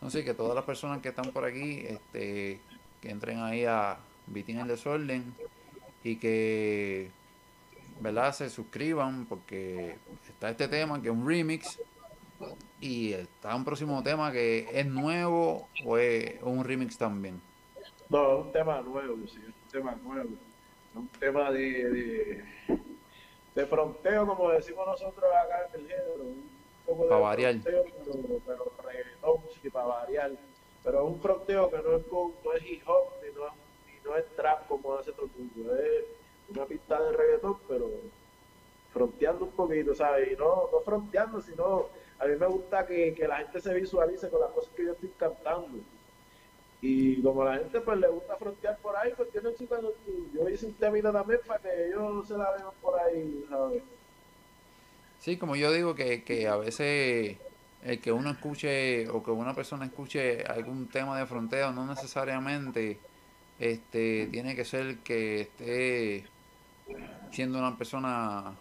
No 0.00 0.10
sé, 0.10 0.24
que 0.24 0.34
todas 0.34 0.54
las 0.56 0.64
personas 0.64 1.00
que 1.00 1.10
están 1.10 1.30
por 1.30 1.44
aquí, 1.44 1.84
este, 1.86 2.60
que 3.00 3.10
entren 3.10 3.38
ahí 3.38 3.64
a 3.64 3.98
Vitín 4.26 4.58
el 4.58 4.66
Desorden 4.66 5.32
y 6.02 6.16
que, 6.16 7.10
¿verdad? 8.00 8.32
Se 8.32 8.50
suscriban 8.50 9.26
porque 9.26 9.96
está 10.28 10.50
este 10.50 10.66
tema 10.66 11.00
que 11.00 11.08
es 11.08 11.14
un 11.14 11.26
remix 11.26 11.80
y 12.80 13.12
está 13.12 13.54
un 13.54 13.64
próximo 13.64 14.02
tema 14.02 14.32
que 14.32 14.68
es 14.72 14.86
nuevo 14.86 15.68
o 15.84 15.98
es 15.98 16.42
un 16.42 16.64
remix 16.64 16.98
también. 16.98 17.40
No, 18.08 18.40
es 18.40 18.46
un 18.46 18.52
tema 18.52 18.80
nuevo, 18.80 19.16
sí, 19.28 19.38
es 19.38 19.46
un 19.46 19.70
tema 19.70 19.96
nuevo. 20.02 20.30
Es 20.30 20.96
un 20.96 21.08
tema 21.08 21.52
de, 21.52 21.90
de, 21.90 22.44
de 23.54 23.66
fronteo, 23.66 24.26
como 24.26 24.50
decimos 24.50 24.84
nosotros 24.84 25.24
acá 25.44 25.68
en 25.74 25.80
el 25.80 25.86
género. 25.86 26.47
Poco 26.88 27.02
de 27.04 27.08
Pa' 27.10 27.18
variar. 27.18 27.54
fronteo, 27.60 27.84
pero, 28.06 28.40
pero 28.46 28.72
reggaetón, 28.82 29.36
sí, 29.62 29.70
para 29.70 29.86
variar. 29.86 30.30
Pero 30.82 30.98
es 30.98 31.12
un 31.12 31.20
fronteo 31.20 31.70
que 31.70 31.76
no 31.76 31.96
es, 31.96 32.04
con, 32.06 32.32
no 32.42 32.52
es 32.54 32.62
hip 32.64 32.82
hop, 32.88 33.12
ni 33.22 33.34
no 33.34 33.46
es, 33.46 33.52
ni 33.86 34.10
no 34.10 34.16
es 34.16 34.26
trap 34.36 34.66
como 34.68 34.94
hace 34.94 35.12
todo 35.12 35.26
el 35.26 35.44
mundo, 35.44 35.76
es 35.76 36.04
una 36.48 36.64
pista 36.64 36.98
de 37.02 37.12
reggaetón, 37.12 37.58
pero 37.68 37.90
fronteando 38.92 39.44
un 39.44 39.50
poquito, 39.50 39.94
¿sabes? 39.94 40.32
Y 40.32 40.36
no, 40.36 40.70
no 40.72 40.80
fronteando, 40.80 41.42
sino 41.42 41.88
a 42.18 42.24
mí 42.24 42.36
me 42.36 42.46
gusta 42.46 42.86
que, 42.86 43.14
que 43.14 43.28
la 43.28 43.36
gente 43.36 43.60
se 43.60 43.74
visualice 43.74 44.30
con 44.30 44.40
las 44.40 44.50
cosas 44.50 44.72
que 44.74 44.86
yo 44.86 44.92
estoy 44.92 45.10
cantando. 45.18 45.78
Y 46.80 47.20
como 47.22 47.42
a 47.42 47.46
la 47.46 47.58
gente 47.58 47.80
pues 47.80 47.98
le 47.98 48.08
gusta 48.08 48.36
frontear 48.36 48.78
por 48.78 48.96
ahí, 48.96 49.12
pues 49.16 49.30
tienen 49.30 49.56
su 49.56 49.66
Yo 50.32 50.48
hice 50.48 50.66
un 50.66 50.74
temita 50.74 51.12
también 51.12 51.40
para 51.46 51.60
que 51.60 51.88
ellos 51.88 52.26
se 52.26 52.38
la 52.38 52.50
vean 52.52 52.70
por 52.80 52.98
ahí, 52.98 53.44
¿sabes? 53.50 53.82
Sí, 55.20 55.36
como 55.36 55.56
yo 55.56 55.72
digo 55.72 55.94
que, 55.94 56.22
que 56.22 56.46
a 56.48 56.56
veces 56.56 57.36
el 57.82 58.00
que 58.00 58.12
uno 58.12 58.30
escuche 58.30 59.08
o 59.08 59.22
que 59.22 59.30
una 59.30 59.54
persona 59.54 59.84
escuche 59.84 60.44
algún 60.44 60.88
tema 60.88 61.18
de 61.18 61.26
fronteo 61.26 61.72
no 61.72 61.86
necesariamente 61.86 62.98
este 63.58 64.26
tiene 64.32 64.56
que 64.56 64.64
ser 64.64 64.98
que 64.98 65.42
esté 65.42 66.24
siendo 67.30 67.58
una 67.58 67.76
persona 67.76 68.52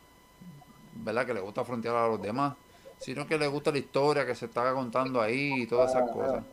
verdad 0.93 1.25
que 1.25 1.33
le 1.33 1.39
gusta 1.39 1.63
frontear 1.63 1.95
a 1.95 2.07
los 2.07 2.21
demás 2.21 2.53
sino 2.99 3.27
que 3.27 3.37
le 3.37 3.47
gusta 3.47 3.71
la 3.71 3.77
historia 3.77 4.25
que 4.25 4.35
se 4.35 4.45
está 4.45 4.73
contando 4.73 5.21
ahí 5.21 5.61
y 5.61 5.67
todas 5.67 5.91
esas 5.91 6.09
cosas. 6.11 6.43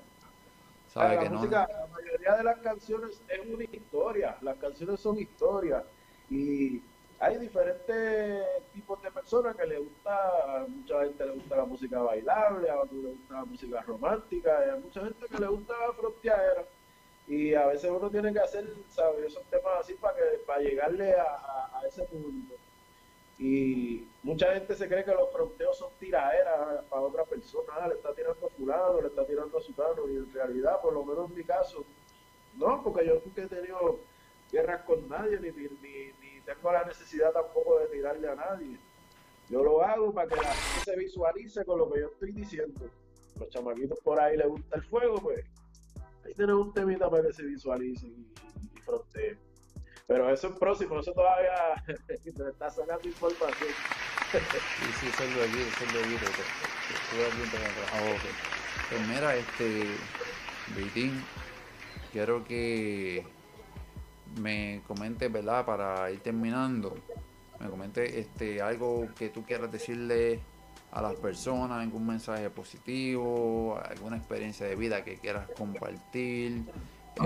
La, 0.94 1.08
la 1.14 1.86
mayoría 1.92 2.36
de 2.36 2.44
las 2.44 2.58
canciones 2.58 3.20
es 3.28 3.40
una 3.52 3.64
historia, 3.64 4.36
las 4.42 4.56
canciones 4.58 5.00
son 5.00 5.18
historias 5.18 5.82
y 6.30 6.80
hay 7.24 7.38
diferentes 7.38 8.44
tipos 8.72 9.02
de 9.02 9.10
personas 9.10 9.56
que 9.56 9.66
le 9.66 9.78
gusta, 9.78 10.56
a 10.56 10.66
mucha 10.66 11.04
gente 11.04 11.26
le 11.26 11.32
gusta 11.32 11.56
la 11.56 11.64
música 11.64 11.98
bailable, 12.00 12.70
a 12.70 12.80
otros 12.80 13.02
le 13.02 13.10
gusta 13.10 13.34
la 13.34 13.44
música 13.44 13.80
romántica, 13.82 14.66
y 14.66 14.70
a 14.70 14.76
mucha 14.76 15.00
gente 15.00 15.26
que 15.26 15.38
le 15.38 15.46
gusta 15.46 15.74
la 15.86 15.92
fronteadera. 15.94 16.64
Y 17.26 17.54
a 17.54 17.66
veces 17.66 17.90
uno 17.90 18.10
tiene 18.10 18.32
que 18.32 18.40
hacer, 18.40 18.68
¿sabes? 18.90 19.26
esos 19.26 19.42
temas 19.44 19.72
así 19.80 19.94
para 19.94 20.14
que 20.16 20.38
para 20.46 20.60
llegarle 20.60 21.14
a 21.14 21.80
ese 21.88 22.04
público. 22.04 22.54
Y 23.38 24.06
mucha 24.22 24.52
gente 24.54 24.74
se 24.76 24.86
cree 24.86 25.04
que 25.04 25.12
los 25.12 25.30
fronteos 25.32 25.76
son 25.76 25.90
tiraderas 25.98 26.84
para 26.88 27.02
otra 27.02 27.24
persona, 27.24 27.72
ah, 27.80 27.88
le 27.88 27.94
está 27.94 28.14
tirando 28.14 28.46
a 28.46 28.50
fulano, 28.50 29.00
le 29.00 29.08
está 29.08 29.26
tirando 29.26 29.58
a 29.58 29.60
sutano, 29.60 30.08
y 30.08 30.16
en 30.16 30.32
realidad, 30.32 30.80
por 30.80 30.92
lo 30.92 31.04
menos 31.04 31.30
en 31.30 31.36
mi 31.36 31.44
caso, 31.44 31.84
no, 32.56 32.82
porque 32.82 33.06
yo 33.06 33.20
nunca 33.24 33.42
he 33.42 33.46
tenido 33.46 33.98
guerras 34.52 34.82
con 34.82 35.08
nadie, 35.08 35.40
ni, 35.40 35.50
ni, 35.50 35.68
ni, 35.82 36.12
tengo 36.44 36.72
la 36.72 36.84
necesidad 36.84 37.32
tampoco 37.32 37.78
de 37.80 37.86
tirarle 37.88 38.28
a 38.28 38.34
nadie. 38.34 38.78
Yo 39.48 39.62
lo 39.62 39.82
hago 39.82 40.12
para 40.12 40.28
que 40.28 40.36
la 40.36 40.54
gente 40.54 40.84
se 40.84 40.96
visualice 40.96 41.64
con 41.64 41.78
lo 41.78 41.90
que 41.90 42.00
yo 42.00 42.06
estoy 42.08 42.32
diciendo. 42.32 42.90
Los 43.38 43.48
chamaquitos 43.50 43.98
por 44.00 44.20
ahí 44.20 44.36
les 44.36 44.46
gusta 44.48 44.76
el 44.76 44.82
fuego, 44.84 45.20
pues 45.20 45.44
ahí 46.24 46.34
tenemos 46.34 46.66
un 46.66 46.72
temita 46.72 47.10
para 47.10 47.24
que 47.24 47.32
se 47.32 47.42
visualicen 47.42 48.10
y, 48.10 48.78
y 48.78 48.80
fronteen. 48.82 49.38
Pero 50.06 50.30
eso 50.30 50.48
es 50.48 50.58
próximo, 50.58 51.00
eso 51.00 51.12
todavía 51.12 51.82
me 52.08 52.50
está 52.50 52.70
sacando 52.70 53.08
información. 53.08 53.70
sí, 54.32 54.86
sí, 55.00 55.06
eso 55.08 55.24
es 55.24 55.36
lo 55.36 55.42
aquí, 55.42 55.60
eso 55.60 55.84
es 55.84 55.94
lo 55.94 56.00
aquí. 56.00 56.16
Pues 58.90 59.08
mira, 59.08 59.34
este, 59.36 59.86
Vitín, 60.76 61.24
quiero 62.12 62.44
que 62.44 63.26
me 64.40 64.82
comentes, 64.86 65.30
¿verdad? 65.30 65.64
Para 65.64 66.10
ir 66.10 66.20
terminando, 66.20 66.96
me 67.60 67.68
comente 67.68 68.20
este, 68.20 68.60
algo 68.60 69.08
que 69.16 69.28
tú 69.28 69.44
quieras 69.44 69.70
decirle 69.70 70.40
a 70.92 71.02
las 71.02 71.14
personas, 71.14 71.82
algún 71.82 72.06
mensaje 72.06 72.48
positivo, 72.50 73.78
alguna 73.82 74.16
experiencia 74.16 74.66
de 74.66 74.76
vida 74.76 75.02
que 75.02 75.16
quieras 75.16 75.48
compartir, 75.56 76.62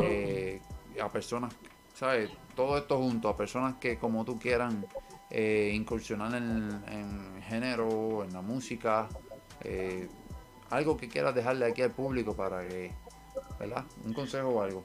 eh, 0.00 0.60
a 1.00 1.08
personas, 1.10 1.54
¿sabes? 1.94 2.30
todo 2.58 2.76
esto 2.76 2.98
junto 2.98 3.28
a 3.28 3.36
personas 3.36 3.76
que 3.76 3.98
como 3.98 4.24
tú 4.24 4.36
quieran 4.36 4.84
eh, 5.30 5.70
incursionar 5.72 6.34
en, 6.34 6.82
en, 6.88 7.42
género, 7.42 8.24
en 8.24 8.32
la 8.32 8.40
música, 8.42 9.08
eh, 9.62 10.08
algo 10.70 10.96
que 10.96 11.08
quieras 11.08 11.34
dejarle 11.34 11.66
aquí 11.66 11.82
al 11.82 11.92
público 11.92 12.34
para 12.34 12.66
que, 12.66 12.90
¿verdad? 13.60 13.84
Un 14.04 14.12
consejo 14.12 14.48
o 14.48 14.62
algo. 14.62 14.84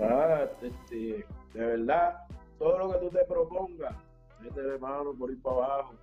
Ah, 0.00 0.46
este, 0.62 1.26
de 1.54 1.66
verdad, 1.66 2.26
todo 2.58 2.78
lo 2.78 2.92
que 2.92 2.98
tú 2.98 3.10
te 3.10 3.24
propongas, 3.24 3.94
de 4.40 4.78
mano 4.78 5.14
por 5.14 5.30
ir 5.30 5.42
para 5.42 5.56
abajo. 5.56 5.94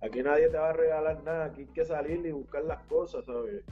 Aquí 0.00 0.22
nadie 0.22 0.48
te 0.48 0.58
va 0.58 0.70
a 0.70 0.72
regalar 0.72 1.22
nada, 1.24 1.44
aquí 1.46 1.62
hay 1.62 1.66
que 1.68 1.84
salir 1.84 2.24
y 2.24 2.32
buscar 2.32 2.64
las 2.64 2.82
cosas, 2.84 3.24
¿sabes? 3.24 3.64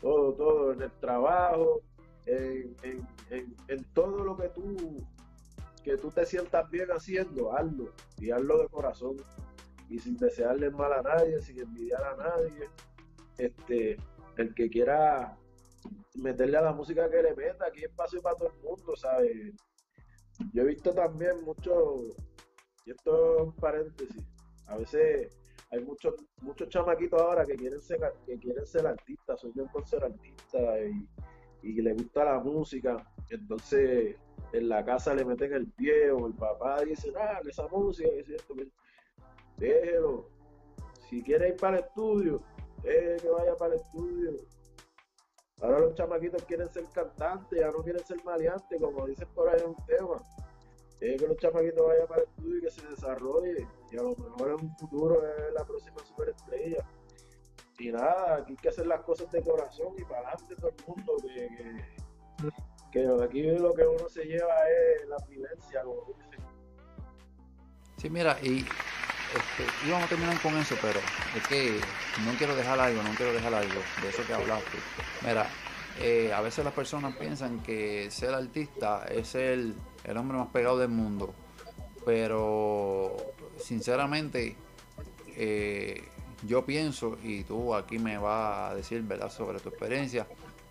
Todo, 0.00 0.32
todo, 0.34 0.72
en 0.72 0.82
el 0.82 0.92
trabajo, 1.00 1.80
en, 2.26 2.76
en, 2.82 3.56
en 3.68 3.84
todo 3.94 4.24
lo 4.24 4.36
que 4.36 4.48
tú 4.50 5.06
que 5.86 5.96
tú 5.96 6.10
te 6.10 6.26
sientas 6.26 6.68
bien 6.68 6.88
haciendo, 6.90 7.56
hazlo 7.56 7.92
y 8.18 8.32
hazlo 8.32 8.58
de 8.58 8.68
corazón 8.68 9.14
y 9.88 10.00
sin 10.00 10.16
desearle 10.16 10.68
mal 10.68 10.92
a 10.92 11.00
nadie, 11.00 11.40
sin 11.40 11.60
envidiar 11.60 12.02
a 12.02 12.16
nadie. 12.16 12.68
Este, 13.38 13.96
el 14.36 14.52
que 14.56 14.68
quiera 14.68 15.38
meterle 16.14 16.58
a 16.58 16.62
la 16.62 16.72
música 16.72 17.10
que 17.10 17.22
le 17.22 17.34
meta, 17.34 17.66
aquí 17.66 17.84
espacio 17.84 18.20
para 18.22 18.36
todo 18.36 18.50
el 18.50 18.62
mundo, 18.62 18.96
¿sabes? 18.96 19.54
Yo 20.52 20.62
he 20.62 20.66
visto 20.66 20.92
también 20.92 21.44
mucho, 21.44 21.96
y 22.84 22.90
esto 22.90 23.36
es 23.36 23.42
un 23.44 23.56
paréntesis, 23.56 24.24
a 24.66 24.76
veces 24.76 25.36
hay 25.70 25.84
muchos 25.84 26.14
muchos 26.42 26.68
chamaquitos 26.68 27.20
ahora 27.20 27.44
que 27.44 27.56
quieren 27.56 27.80
ser 27.80 27.98
que 28.24 28.38
quieren 28.38 28.66
ser 28.66 28.86
artistas, 28.86 29.40
yo 29.54 29.66
por 29.72 29.86
ser 29.86 30.04
artista 30.04 30.80
y, 30.80 31.08
y 31.62 31.82
le 31.82 31.94
gusta 31.94 32.24
la 32.24 32.38
música, 32.38 33.04
entonces 33.30 34.16
en 34.52 34.68
la 34.68 34.84
casa 34.84 35.14
le 35.14 35.24
meten 35.24 35.52
el 35.52 35.66
pie 35.72 36.10
o 36.10 36.26
el 36.26 36.34
papá 36.34 36.82
dice, 36.84 37.12
ah, 37.18 37.40
esa 37.48 37.66
música, 37.68 38.08
es 38.16 38.28
esto, 38.28 38.54
déjelo. 39.56 40.28
Si 41.08 41.22
quiere 41.22 41.48
ir 41.48 41.56
para 41.56 41.78
el 41.78 41.84
estudio, 41.84 42.42
déjelo 42.82 43.16
que 43.20 43.28
vaya 43.28 43.56
para 43.56 43.74
el 43.74 43.80
estudio. 43.80 44.32
Ahora 45.60 45.80
los 45.80 45.94
chamaquitos 45.94 46.42
quieren 46.44 46.68
ser 46.68 46.84
cantantes, 46.94 47.58
ya 47.58 47.70
no 47.70 47.82
quieren 47.82 48.04
ser 48.04 48.22
maleantes, 48.24 48.80
como 48.80 49.06
dicen 49.06 49.28
por 49.34 49.48
ahí 49.48 49.60
en 49.60 49.70
un 49.70 49.86
tema. 49.86 50.22
Deje 51.00 51.16
que 51.16 51.28
los 51.28 51.36
chamaquitos 51.38 51.86
vayan 51.86 52.06
para 52.06 52.22
el 52.22 52.28
estudio 52.28 52.58
y 52.58 52.60
que 52.60 52.70
se 52.70 52.86
desarrolle. 52.86 53.66
Y 53.90 53.96
a 53.96 54.02
lo 54.02 54.10
mejor 54.10 54.48
en 54.48 54.66
un 54.66 54.76
futuro 54.76 55.22
es 55.26 55.54
la 55.54 55.64
próxima 55.64 55.98
superestrella. 56.04 56.84
Y 57.78 57.90
nada, 57.90 58.36
aquí 58.36 58.52
hay 58.52 58.56
que 58.56 58.68
hacer 58.68 58.86
las 58.86 59.00
cosas 59.02 59.30
de 59.30 59.42
corazón 59.42 59.94
y 59.98 60.04
para 60.04 60.28
adelante 60.28 60.56
todo 60.56 60.70
el 60.70 60.86
mundo. 60.86 61.16
que 61.22 61.96
que 62.90 63.06
aquí 63.22 63.42
lo 63.42 63.74
que 63.74 63.86
uno 63.86 64.08
se 64.08 64.24
lleva 64.24 64.54
es 64.70 65.06
la 65.08 65.16
violencia, 65.28 65.82
Sí, 67.98 68.10
mira, 68.10 68.38
y 68.42 68.64
este, 69.34 69.86
íbamos 69.86 70.06
a 70.06 70.08
terminar 70.08 70.40
con 70.40 70.56
eso, 70.56 70.76
pero 70.80 71.00
es 71.34 71.46
que 71.48 71.80
no 72.24 72.32
quiero 72.38 72.54
dejar 72.54 72.78
algo, 72.78 73.02
no 73.02 73.10
quiero 73.14 73.32
dejar 73.32 73.54
algo 73.54 73.80
de 74.02 74.08
eso 74.08 74.26
que 74.26 74.34
hablaste. 74.34 74.78
Mira, 75.22 75.46
eh, 76.00 76.32
a 76.32 76.40
veces 76.40 76.64
las 76.64 76.74
personas 76.74 77.16
piensan 77.16 77.60
que 77.60 78.10
ser 78.10 78.34
artista 78.34 79.06
es 79.10 79.34
el, 79.34 79.74
el 80.04 80.16
hombre 80.16 80.38
más 80.38 80.48
pegado 80.48 80.78
del 80.78 80.90
mundo, 80.90 81.34
pero 82.04 83.16
sinceramente 83.58 84.56
eh, 85.36 86.08
yo 86.42 86.64
pienso, 86.64 87.18
y 87.22 87.44
tú 87.44 87.74
aquí 87.74 87.98
me 87.98 88.18
vas 88.18 88.72
a 88.72 88.74
decir, 88.74 89.02
¿verdad?, 89.02 89.30
sobre 89.30 89.58
tu 89.60 89.70
experiencia, 89.70 90.26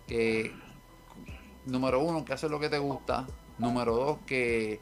que 0.06 0.52
número 1.66 2.00
uno, 2.00 2.24
que 2.24 2.32
haces 2.32 2.50
lo 2.50 2.60
que 2.60 2.68
te 2.68 2.78
gusta. 2.78 3.26
Número 3.58 3.96
dos, 3.96 4.18
que 4.26 4.80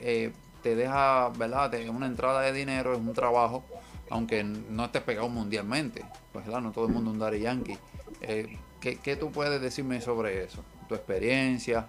eh, 0.00 0.32
te 0.62 0.74
deja, 0.74 1.28
¿verdad? 1.30 1.72
Una 1.88 2.06
entrada 2.06 2.40
de 2.42 2.52
dinero, 2.52 2.92
es 2.92 2.98
un 2.98 3.12
trabajo, 3.12 3.64
aunque 4.10 4.44
no 4.44 4.84
estés 4.84 5.02
pegado 5.02 5.28
mundialmente. 5.28 6.04
Pues 6.32 6.44
claro, 6.44 6.60
no 6.62 6.72
todo 6.72 6.86
el 6.86 6.92
mundo 6.92 7.10
un 7.10 7.18
Daddy 7.18 7.40
Yankee. 7.40 7.78
Eh, 8.20 8.58
¿qué, 8.80 9.16
tú 9.16 9.30
puedes 9.30 9.60
decirme 9.60 10.00
sobre 10.00 10.44
eso? 10.44 10.64
¿Tu 10.88 10.94
experiencia? 10.94 11.88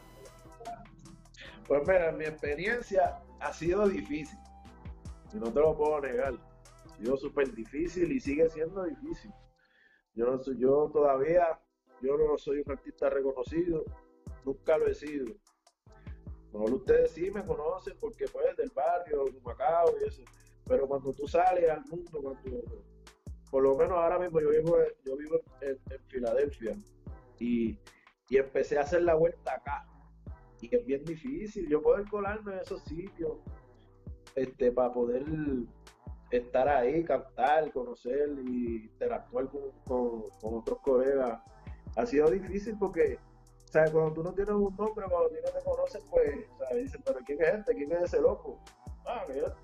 Pues 1.67 1.81
mira, 1.87 2.11
mi 2.11 2.25
experiencia 2.25 3.19
ha 3.39 3.53
sido 3.53 3.87
difícil. 3.87 4.39
Y 5.33 5.37
no 5.37 5.51
te 5.51 5.59
lo 5.59 5.75
puedo 5.75 6.01
negar. 6.01 6.33
Ha 6.33 6.97
sido 6.97 7.17
súper 7.17 7.53
difícil 7.53 8.11
y 8.11 8.19
sigue 8.19 8.49
siendo 8.49 8.83
difícil. 8.83 9.31
Yo, 10.15 10.25
no 10.25 10.39
yo 10.57 10.89
todavía, 10.93 11.59
yo 12.01 12.17
no 12.17 12.37
soy 12.37 12.61
un 12.65 12.71
artista 12.71 13.09
reconocido 13.09 13.83
nunca 14.45 14.77
lo 14.77 14.87
he 14.87 14.93
sido. 14.93 15.33
Mejor 16.53 16.73
ustedes 16.75 17.11
sí 17.11 17.31
me 17.31 17.43
conocen 17.43 17.95
porque 17.99 18.27
pues 18.27 18.55
del 18.55 18.69
barrio, 18.69 19.25
de 19.25 19.41
Macao 19.41 19.95
y 19.99 20.07
eso. 20.07 20.21
Pero 20.65 20.87
cuando 20.87 21.11
tú 21.11 21.27
sales 21.27 21.67
al 21.69 21.83
mundo, 21.85 22.21
cuando, 22.21 22.61
por 23.49 23.63
lo 23.63 23.75
menos 23.75 23.93
ahora 23.93 24.19
mismo 24.19 24.39
yo 24.39 24.49
vivo, 24.49 24.77
yo 25.03 25.17
vivo 25.17 25.39
en, 25.61 25.79
Filadelfia 26.07 26.75
y, 27.39 27.77
empecé 28.29 28.77
a 28.77 28.81
hacer 28.81 29.01
la 29.01 29.15
vuelta 29.15 29.55
acá. 29.55 29.87
Y 30.61 30.73
es 30.75 30.85
bien 30.85 31.03
difícil 31.05 31.67
yo 31.67 31.81
poder 31.81 32.07
colarme 32.07 32.53
en 32.53 32.59
esos 32.59 32.81
sitios 32.83 33.37
este, 34.35 34.71
para 34.71 34.91
poder 34.91 35.23
estar 36.31 36.67
ahí, 36.67 37.03
cantar, 37.03 37.71
conocer 37.71 38.29
y 38.45 38.85
interactuar 38.85 39.49
con 39.49 40.23
otros 40.41 40.79
colegas. 40.79 41.41
Ha 41.95 42.05
sido 42.05 42.29
difícil 42.31 42.75
porque 42.79 43.19
sea, 43.73 43.91
cuando 43.91 44.13
tú 44.13 44.23
no 44.23 44.33
tienes 44.33 44.53
un 44.53 44.75
nombre, 44.75 45.05
cuando 45.09 45.29
tú 45.29 45.35
no 45.43 45.51
te 45.51 45.65
conoces, 45.65 46.03
pues, 46.09 46.45
o 46.53 46.57
sea, 46.59 46.77
dicen, 46.77 47.01
pero 47.03 47.19
¿quién 47.25 47.41
es 47.41 47.53
este? 47.55 47.73
¿Quién 47.73 47.91
es 47.91 48.03
ese 48.03 48.21
loco? 48.21 48.59
Ah, 49.05 49.25
mira. 49.27 49.55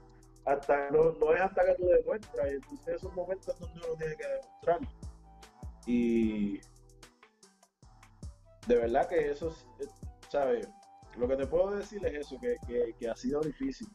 Hasta, 0.46 0.90
no, 0.90 1.12
no 1.12 1.34
es 1.36 1.42
hasta 1.42 1.64
que 1.64 1.76
tú 1.76 1.86
demuestras, 1.86 2.52
y 2.52 2.56
entonces 2.56 2.96
esos 2.96 3.14
momentos 3.14 3.60
donde 3.60 3.80
uno 3.86 3.96
tiene 3.98 4.16
que 4.16 4.28
demostrar. 4.28 4.80
Y 5.86 6.60
de 8.66 8.76
verdad 8.76 9.08
que 9.08 9.30
eso, 9.30 9.56
¿sabes? 10.30 10.68
Lo 11.16 11.28
que 11.28 11.36
te 11.36 11.46
puedo 11.46 11.72
decir 11.72 12.04
es 12.06 12.26
eso, 12.26 12.40
que, 12.40 12.56
que, 12.66 12.96
que 12.98 13.10
ha 13.10 13.16
sido 13.16 13.42
difícil. 13.42 13.88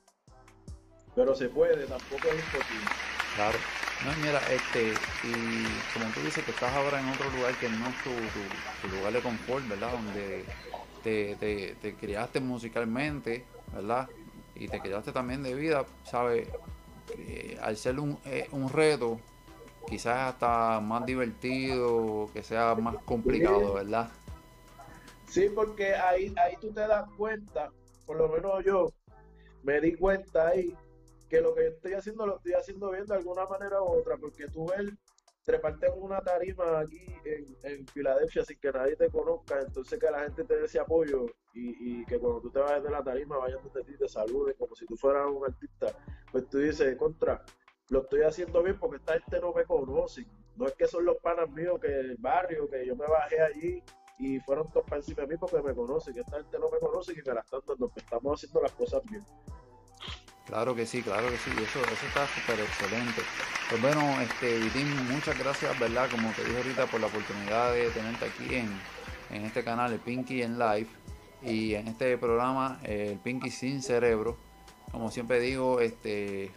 Pero 1.16 1.34
se 1.34 1.48
puede, 1.48 1.86
tampoco 1.86 2.28
es 2.28 2.34
imposible. 2.34 2.90
Claro. 3.34 3.58
No, 4.02 4.12
mira, 4.22 4.40
este, 4.50 4.92
y 5.22 5.64
como 5.92 6.12
tú 6.12 6.20
dices 6.20 6.44
que 6.44 6.50
estás 6.50 6.74
ahora 6.74 7.00
en 7.00 7.08
otro 7.08 7.30
lugar 7.30 7.54
que 7.54 7.68
no 7.68 7.88
es 7.88 7.94
tu, 8.02 8.90
lugar 8.96 9.12
de 9.12 9.22
confort, 9.22 9.66
¿verdad? 9.68 9.92
Donde 9.92 10.44
te, 11.02 11.36
te, 11.80 11.94
criaste 11.94 12.40
musicalmente, 12.40 13.44
¿verdad? 13.72 14.08
Y 14.54 14.68
te 14.68 14.80
criaste 14.80 15.12
también 15.12 15.42
de 15.42 15.54
vida, 15.54 15.86
¿sabes? 16.04 16.48
al 17.60 17.76
ser 17.76 18.00
un, 18.00 18.18
eh, 18.24 18.48
un 18.52 18.68
reto, 18.68 19.20
quizás 19.86 20.34
hasta 20.34 20.80
más 20.80 21.04
divertido, 21.06 22.28
que 22.32 22.42
sea 22.42 22.74
más 22.74 22.96
complicado, 23.04 23.74
¿verdad? 23.74 24.10
Sí, 25.28 25.48
porque 25.54 25.94
ahí, 25.94 26.32
ahí 26.36 26.56
tú 26.60 26.72
te 26.72 26.80
das 26.80 27.08
cuenta, 27.16 27.70
por 28.06 28.16
lo 28.16 28.28
menos 28.28 28.64
yo 28.64 28.92
me 29.62 29.80
di 29.80 29.94
cuenta 29.94 30.48
ahí 30.48 30.74
que 31.28 31.40
lo 31.40 31.54
que 31.54 31.68
estoy 31.68 31.94
haciendo 31.94 32.26
lo 32.26 32.36
estoy 32.36 32.52
haciendo 32.52 32.90
bien 32.90 33.06
de 33.06 33.14
alguna 33.14 33.46
manera 33.46 33.82
u 33.82 33.86
otra, 33.86 34.16
porque 34.16 34.48
tú 34.48 34.66
ves 34.66 34.92
treparte 35.44 35.86
en 35.86 36.02
una 36.02 36.20
tarima 36.20 36.80
aquí 36.80 37.06
en, 37.62 37.86
Filadelfia 37.88 38.44
sin 38.44 38.58
que 38.58 38.72
nadie 38.72 38.96
te 38.96 39.10
conozca, 39.10 39.60
entonces 39.60 39.98
que 39.98 40.10
la 40.10 40.20
gente 40.20 40.44
te 40.44 40.56
dé 40.56 40.64
ese 40.64 40.80
apoyo 40.80 41.26
y, 41.52 42.04
que 42.06 42.18
cuando 42.18 42.40
tú 42.40 42.50
te 42.50 42.58
vayas 42.58 42.82
de 42.82 42.90
la 42.90 43.04
tarima 43.04 43.36
vayan 43.36 43.62
donde 43.62 43.84
ti 43.84 43.96
te 43.96 44.08
saluden 44.08 44.54
como 44.58 44.74
si 44.74 44.86
tú 44.86 44.96
fueras 44.96 45.30
un 45.30 45.44
artista, 45.44 45.86
pues 46.32 46.48
tú 46.48 46.58
dices, 46.58 46.96
contra, 46.96 47.44
lo 47.90 48.02
estoy 48.02 48.22
haciendo 48.22 48.62
bien 48.62 48.78
porque 48.78 48.96
esta 48.96 49.12
gente 49.14 49.38
no 49.40 49.52
me 49.52 49.64
conoce, 49.64 50.26
no 50.56 50.66
es 50.66 50.72
que 50.74 50.86
son 50.86 51.04
los 51.04 51.18
panas 51.18 51.50
míos 51.50 51.78
que 51.80 51.88
el 51.88 52.16
barrio, 52.16 52.68
que 52.68 52.86
yo 52.86 52.96
me 52.96 53.06
bajé 53.06 53.40
allí 53.40 53.82
y 54.18 54.40
fueron 54.40 54.70
todos 54.70 54.86
para 54.86 54.96
encima 54.96 55.22
de 55.22 55.28
mí 55.28 55.36
porque 55.38 55.60
me 55.62 55.74
conocen, 55.74 56.14
que 56.14 56.20
esta 56.20 56.38
gente 56.38 56.58
no 56.58 56.70
me 56.70 56.78
conoce 56.78 57.12
y 57.12 57.16
me 57.16 57.34
la 57.34 57.40
están 57.40 57.60
dando, 57.66 57.90
que 57.90 58.00
estamos 58.00 58.40
haciendo 58.40 58.62
las 58.62 58.72
cosas 58.72 59.02
bien. 59.10 59.22
Claro 60.46 60.74
que 60.74 60.84
sí, 60.84 61.02
claro 61.02 61.30
que 61.30 61.38
sí, 61.38 61.50
eso, 61.50 61.80
eso 61.80 62.06
está 62.06 62.26
súper 62.26 62.60
excelente. 62.60 63.22
Pues 63.70 63.80
bueno, 63.80 64.20
este, 64.20 64.58
Vitín, 64.58 65.08
muchas 65.10 65.38
gracias, 65.38 65.78
¿verdad? 65.78 66.10
Como 66.10 66.30
te 66.32 66.44
dije 66.44 66.58
ahorita, 66.58 66.86
por 66.86 67.00
la 67.00 67.06
oportunidad 67.06 67.72
de 67.72 67.88
tenerte 67.90 68.26
aquí 68.26 68.54
en, 68.54 68.68
en 69.30 69.44
este 69.46 69.64
canal, 69.64 69.92
el 69.92 70.00
Pinky 70.00 70.42
en 70.42 70.58
Live, 70.58 70.88
y 71.42 71.74
en 71.74 71.88
este 71.88 72.16
programa, 72.18 72.78
el 72.84 73.18
Pinky 73.18 73.50
sin 73.50 73.82
cerebro. 73.82 74.36
Como 74.90 75.10
siempre 75.10 75.40
digo, 75.40 75.80
este, 75.80 76.50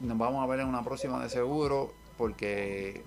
nos 0.00 0.16
vamos 0.16 0.42
a 0.42 0.46
ver 0.46 0.60
en 0.60 0.66
una 0.66 0.84
próxima 0.84 1.22
de 1.22 1.28
seguro, 1.28 1.92
porque 2.16 3.02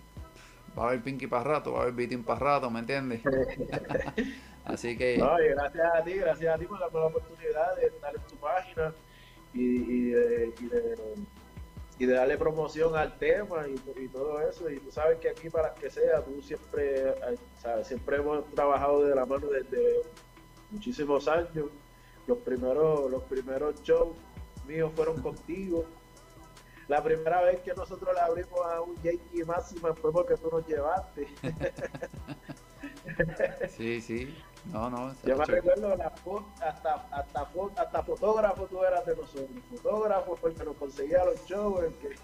va 0.77 0.83
a 0.83 0.87
haber 0.87 1.01
Pinky 1.01 1.27
para 1.27 1.43
rato, 1.43 1.73
va 1.73 1.79
a 1.79 1.81
haber 1.83 1.93
Vitín 1.93 2.23
para 2.23 2.39
rato, 2.39 2.69
¿me 2.69 2.79
entiendes? 2.79 3.21
Así 4.65 4.97
que. 4.97 5.17
No, 5.17 5.35
gracias 5.37 5.93
a 5.93 6.03
ti, 6.03 6.13
gracias 6.13 6.55
a 6.55 6.57
ti 6.57 6.65
por 6.65 6.79
darme 6.79 6.99
la 6.99 7.05
oportunidad 7.07 7.75
de 7.75 7.87
estar 7.87 8.15
en 8.15 8.21
tu 8.21 8.35
página 8.37 8.93
y, 9.53 10.09
de, 10.09 10.53
y, 11.99 12.05
de, 12.05 12.13
darle 12.13 12.37
promoción 12.37 12.95
al 12.95 13.17
tema 13.17 13.65
y, 13.67 14.07
todo 14.07 14.39
eso. 14.47 14.69
Y 14.69 14.79
tú 14.79 14.91
sabes 14.91 15.19
que 15.19 15.29
aquí, 15.29 15.49
para 15.49 15.73
que 15.73 15.89
sea, 15.89 16.21
tú 16.21 16.41
siempre, 16.41 17.13
sabes, 17.61 17.87
siempre 17.87 18.17
hemos 18.17 18.49
trabajado 18.51 19.05
de 19.05 19.15
la 19.15 19.25
mano 19.25 19.47
desde 19.47 20.01
muchísimos 20.71 21.27
años. 21.27 21.67
Los 22.25 22.37
primeros, 22.39 23.11
los 23.11 23.23
primeros 23.23 23.83
shows 23.83 24.15
míos 24.65 24.91
fueron 24.95 25.21
contigo. 25.21 25.85
La 26.87 27.03
primera 27.03 27.41
vez 27.41 27.61
que 27.61 27.73
nosotros 27.73 28.13
le 28.13 28.19
abrimos 28.19 28.59
a 28.65 28.81
un 28.81 28.95
Yankee 29.01 29.43
Máxima 29.45 29.93
fue 29.93 30.11
porque 30.11 30.35
tú 30.35 30.49
nos 30.49 30.67
llevaste. 30.67 31.27
sí, 33.69 34.01
sí. 34.01 34.35
No, 34.71 34.89
no. 34.89 35.13
Yo 35.25 35.37
me 35.37 35.45
recuerdo 35.45 35.95
la 35.95 36.05
hasta, 36.05 37.05
hasta, 37.11 37.47
hasta 37.75 38.03
fotógrafo 38.03 38.65
tú 38.65 38.83
eras 38.83 39.05
de 39.05 39.15
nosotros. 39.15 39.49
Fotógrafo 39.69 40.35
fue 40.37 40.51
el 40.51 40.55
que 40.55 40.63
nos 40.63 40.75
conseguía 40.77 41.25
los 41.25 41.45
shows. 41.45 41.85
Que... 42.01 42.15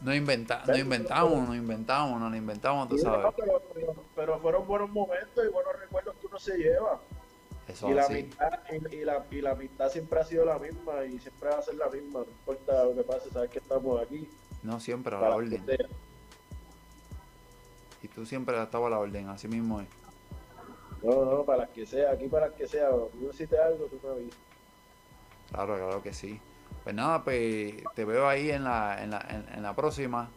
no, 0.00 0.14
inventa, 0.14 0.62
no 0.66 0.76
inventamos, 0.76 1.48
no 1.48 1.54
inventamos, 1.54 2.20
no 2.20 2.30
lo 2.30 2.36
inventamos, 2.36 2.88
tú 2.88 2.98
sabes. 2.98 3.34
pero, 4.16 4.38
fueron 4.40 4.66
buenos 4.66 4.90
momentos 4.90 5.44
y 5.44 5.52
buenos 5.52 5.78
recuerdos 5.78 6.16
que 6.16 6.26
uno 6.26 6.38
se 6.38 6.56
lleva. 6.56 7.00
Eso 7.68 7.90
y, 7.90 7.94
la 7.94 8.06
amistad, 8.06 8.60
y, 8.90 9.04
la, 9.04 9.24
y 9.30 9.40
la 9.40 9.50
amistad 9.52 9.88
siempre 9.90 10.18
ha 10.18 10.24
sido 10.24 10.44
la 10.44 10.58
misma 10.58 11.04
y 11.04 11.18
siempre 11.20 11.48
va 11.50 11.58
a 11.58 11.62
ser 11.62 11.76
la 11.76 11.88
misma, 11.88 12.20
no 12.20 12.26
importa 12.26 12.84
lo 12.84 12.94
que 12.96 13.02
pase, 13.04 13.30
sabes 13.30 13.50
que 13.50 13.58
estamos 13.60 14.02
aquí. 14.02 14.28
No 14.64 14.80
siempre 14.80 15.14
a 15.14 15.20
la 15.20 15.36
orden 15.36 15.64
y 18.02 18.08
tú 18.08 18.26
siempre 18.26 18.56
has 18.56 18.64
estado 18.64 18.86
a 18.86 18.90
la 18.90 18.98
orden, 18.98 19.28
así 19.28 19.48
mismo 19.48 19.80
es. 19.80 19.88
No, 21.02 21.24
no, 21.24 21.44
para 21.44 21.66
que 21.66 21.84
sea, 21.84 22.12
aquí 22.12 22.28
para 22.28 22.54
que 22.54 22.66
sea, 22.66 22.90
yo 22.90 23.10
necesite 23.20 23.58
algo, 23.58 23.86
tú 23.86 23.98
me 24.04 24.12
avisas. 24.12 24.38
Claro, 25.50 25.76
claro 25.76 26.02
que 26.02 26.12
sí. 26.12 26.40
Pues 26.82 26.94
nada, 26.94 27.22
pues 27.22 27.74
te 27.94 28.04
veo 28.04 28.28
ahí 28.28 28.50
en 28.50 28.64
la, 28.64 29.02
en 29.02 29.10
la, 29.10 29.46
en, 29.54 29.62
la 29.62 29.74
próxima. 29.74 30.30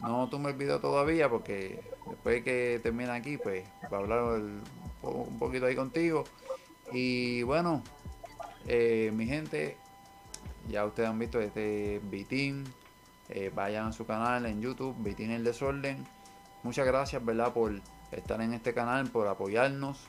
No 0.00 0.28
tú 0.28 0.38
me 0.38 0.52
video 0.52 0.80
todavía 0.80 1.28
porque 1.28 1.80
después 2.06 2.42
que 2.42 2.80
termine 2.82 3.10
aquí, 3.10 3.38
pues 3.38 3.64
va 3.92 3.98
a 3.98 4.00
hablar 4.00 4.22
un 5.02 5.38
poquito 5.38 5.66
ahí 5.66 5.76
contigo. 5.76 6.24
Y 6.92 7.42
bueno, 7.44 7.82
eh, 8.66 9.10
mi 9.14 9.26
gente, 9.26 9.76
ya 10.68 10.84
ustedes 10.84 11.08
han 11.08 11.18
visto 11.18 11.40
este 11.40 12.00
Bitín. 12.04 12.64
Eh, 13.28 13.50
vayan 13.54 13.88
a 13.88 13.92
su 13.92 14.06
canal 14.06 14.46
en 14.46 14.60
YouTube, 14.60 14.96
Bitín 14.98 15.30
el 15.30 15.44
Desorden. 15.44 16.06
Muchas 16.66 16.84
gracias, 16.84 17.24
¿verdad? 17.24 17.52
Por 17.52 17.80
estar 18.10 18.40
en 18.40 18.52
este 18.52 18.74
canal, 18.74 19.06
por 19.06 19.28
apoyarnos. 19.28 20.00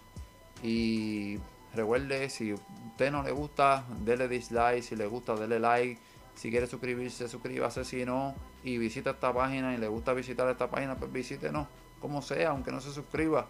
Y 0.64 1.38
recuerde, 1.76 2.32
si 2.32 2.50
a 2.50 2.56
usted 2.56 3.12
no 3.12 3.22
le 3.22 3.32
gusta, 3.32 3.86
dele 4.00 4.28
dislike. 4.28 4.82
Si 4.82 4.96
le 4.96 5.06
gusta, 5.06 5.36
dele 5.36 5.60
like. 5.60 6.02
Si 6.34 6.50
quiere 6.50 6.66
suscribirse, 6.66 7.30
suscríbase. 7.30 7.86
Si 7.86 8.04
no, 8.06 8.34
y 8.64 8.80
visita 8.80 9.12
esta 9.12 9.32
página 9.32 9.76
y 9.76 9.78
le 9.78 9.88
gusta 9.88 10.14
visitar 10.14 10.50
esta 10.50 10.68
página, 10.68 10.96
pues 10.96 11.14
visítenos. 11.14 11.68
Como 12.02 12.24
sea, 12.24 12.50
aunque 12.50 12.72
no 12.72 12.82
se 12.82 12.92
suscriba. 12.92 13.46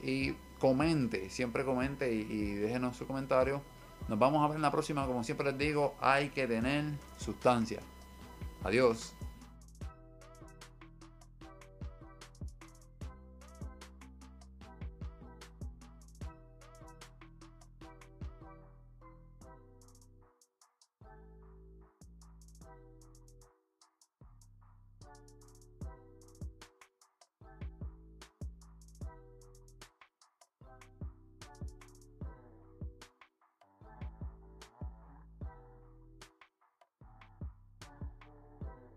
Y 0.00 0.36
comente, 0.60 1.30
siempre 1.30 1.64
comente 1.64 2.14
y, 2.14 2.20
y 2.30 2.54
déjenos 2.54 2.96
su 2.96 3.08
comentario. 3.08 3.60
Nos 4.06 4.20
vamos 4.20 4.44
a 4.44 4.46
ver 4.46 4.54
en 4.54 4.62
la 4.62 4.70
próxima. 4.70 5.04
Como 5.04 5.24
siempre 5.24 5.50
les 5.50 5.58
digo, 5.58 5.96
hay 6.00 6.28
que 6.28 6.46
tener 6.46 6.84
sustancia. 7.18 7.80
Adiós. 8.62 9.14